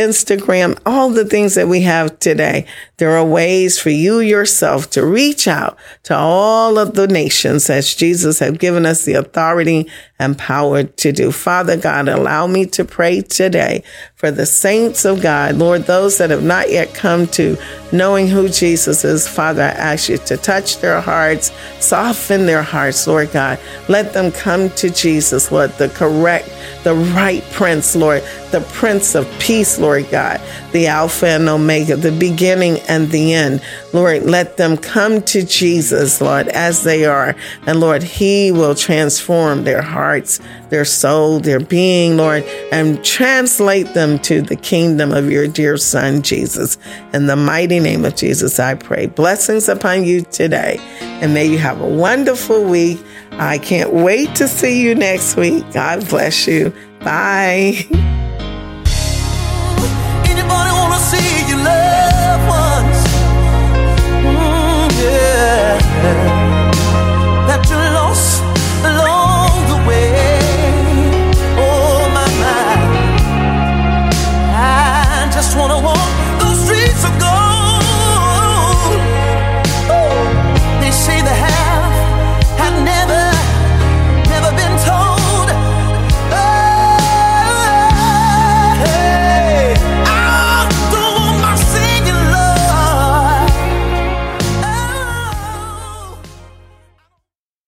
Instagram, 0.00 0.78
all 0.86 1.10
the 1.10 1.24
things 1.24 1.54
that 1.54 1.68
we 1.68 1.82
have 1.82 2.18
today. 2.18 2.66
There 2.96 3.16
are 3.16 3.24
ways 3.24 3.78
for 3.78 3.90
you 3.90 4.20
yourself 4.20 4.90
to 4.90 5.04
reach 5.04 5.46
out 5.46 5.78
to 6.04 6.16
all 6.16 6.78
of 6.78 6.94
the 6.94 7.06
nations 7.06 7.68
as 7.68 7.94
Jesus 7.94 8.38
has 8.38 8.56
given 8.56 8.86
us 8.86 9.04
the 9.04 9.14
authority 9.14 9.88
and 10.18 10.36
power 10.36 10.82
to 10.84 11.12
do. 11.12 11.32
Father 11.32 11.76
God, 11.76 12.08
allow 12.08 12.46
me 12.46 12.66
to 12.66 12.84
pray 12.84 13.22
today 13.22 13.82
for 14.16 14.30
the 14.30 14.44
saints 14.44 15.06
of 15.06 15.22
God. 15.22 15.56
Lord, 15.56 15.84
those 15.84 16.18
that 16.18 16.28
have 16.28 16.42
not 16.42 16.70
yet 16.70 16.92
come 16.92 17.26
to 17.28 17.56
knowing 17.90 18.28
who 18.28 18.48
Jesus 18.48 19.02
is, 19.02 19.26
Father, 19.26 19.62
I 19.62 19.68
ask 19.68 20.10
you 20.10 20.18
to 20.18 20.36
touch 20.36 20.78
their 20.80 21.00
hearts, 21.00 21.52
soften 21.78 22.44
their 22.44 22.62
hearts, 22.62 23.06
Lord 23.06 23.32
God. 23.32 23.58
Let 23.88 24.12
them 24.12 24.30
come 24.30 24.68
to 24.70 24.90
Jesus, 24.90 25.50
Lord, 25.50 25.70
the 25.78 25.88
correct, 25.88 26.50
the 26.84 26.94
right 26.94 27.42
Prince, 27.52 27.96
Lord, 27.96 28.22
the 28.50 28.60
Prince 28.72 29.14
of 29.14 29.26
Peace, 29.38 29.78
Lord 29.90 30.08
God, 30.08 30.40
the 30.70 30.86
Alpha 30.86 31.26
and 31.26 31.48
Omega, 31.48 31.96
the 31.96 32.12
beginning 32.12 32.78
and 32.88 33.10
the 33.10 33.34
end. 33.34 33.60
Lord, 33.92 34.22
let 34.22 34.56
them 34.56 34.76
come 34.76 35.20
to 35.22 35.44
Jesus, 35.44 36.20
Lord, 36.20 36.46
as 36.46 36.84
they 36.84 37.06
are. 37.06 37.34
And 37.66 37.80
Lord, 37.80 38.04
He 38.04 38.52
will 38.52 38.76
transform 38.76 39.64
their 39.64 39.82
hearts, 39.82 40.38
their 40.68 40.84
soul, 40.84 41.40
their 41.40 41.58
being, 41.58 42.16
Lord, 42.16 42.44
and 42.70 43.04
translate 43.04 43.92
them 43.94 44.20
to 44.20 44.42
the 44.42 44.54
kingdom 44.54 45.10
of 45.10 45.28
your 45.28 45.48
dear 45.48 45.76
Son, 45.76 46.22
Jesus. 46.22 46.78
In 47.12 47.26
the 47.26 47.34
mighty 47.34 47.80
name 47.80 48.04
of 48.04 48.14
Jesus, 48.14 48.60
I 48.60 48.76
pray. 48.76 49.06
Blessings 49.06 49.68
upon 49.68 50.04
you 50.04 50.20
today, 50.20 50.78
and 51.00 51.34
may 51.34 51.46
you 51.46 51.58
have 51.58 51.80
a 51.80 51.88
wonderful 51.88 52.62
week. 52.62 53.04
I 53.32 53.58
can't 53.58 53.92
wait 53.92 54.36
to 54.36 54.46
see 54.46 54.82
you 54.82 54.94
next 54.94 55.34
week. 55.34 55.64
God 55.72 56.08
bless 56.08 56.46
you. 56.46 56.72
Bye. 57.00 57.88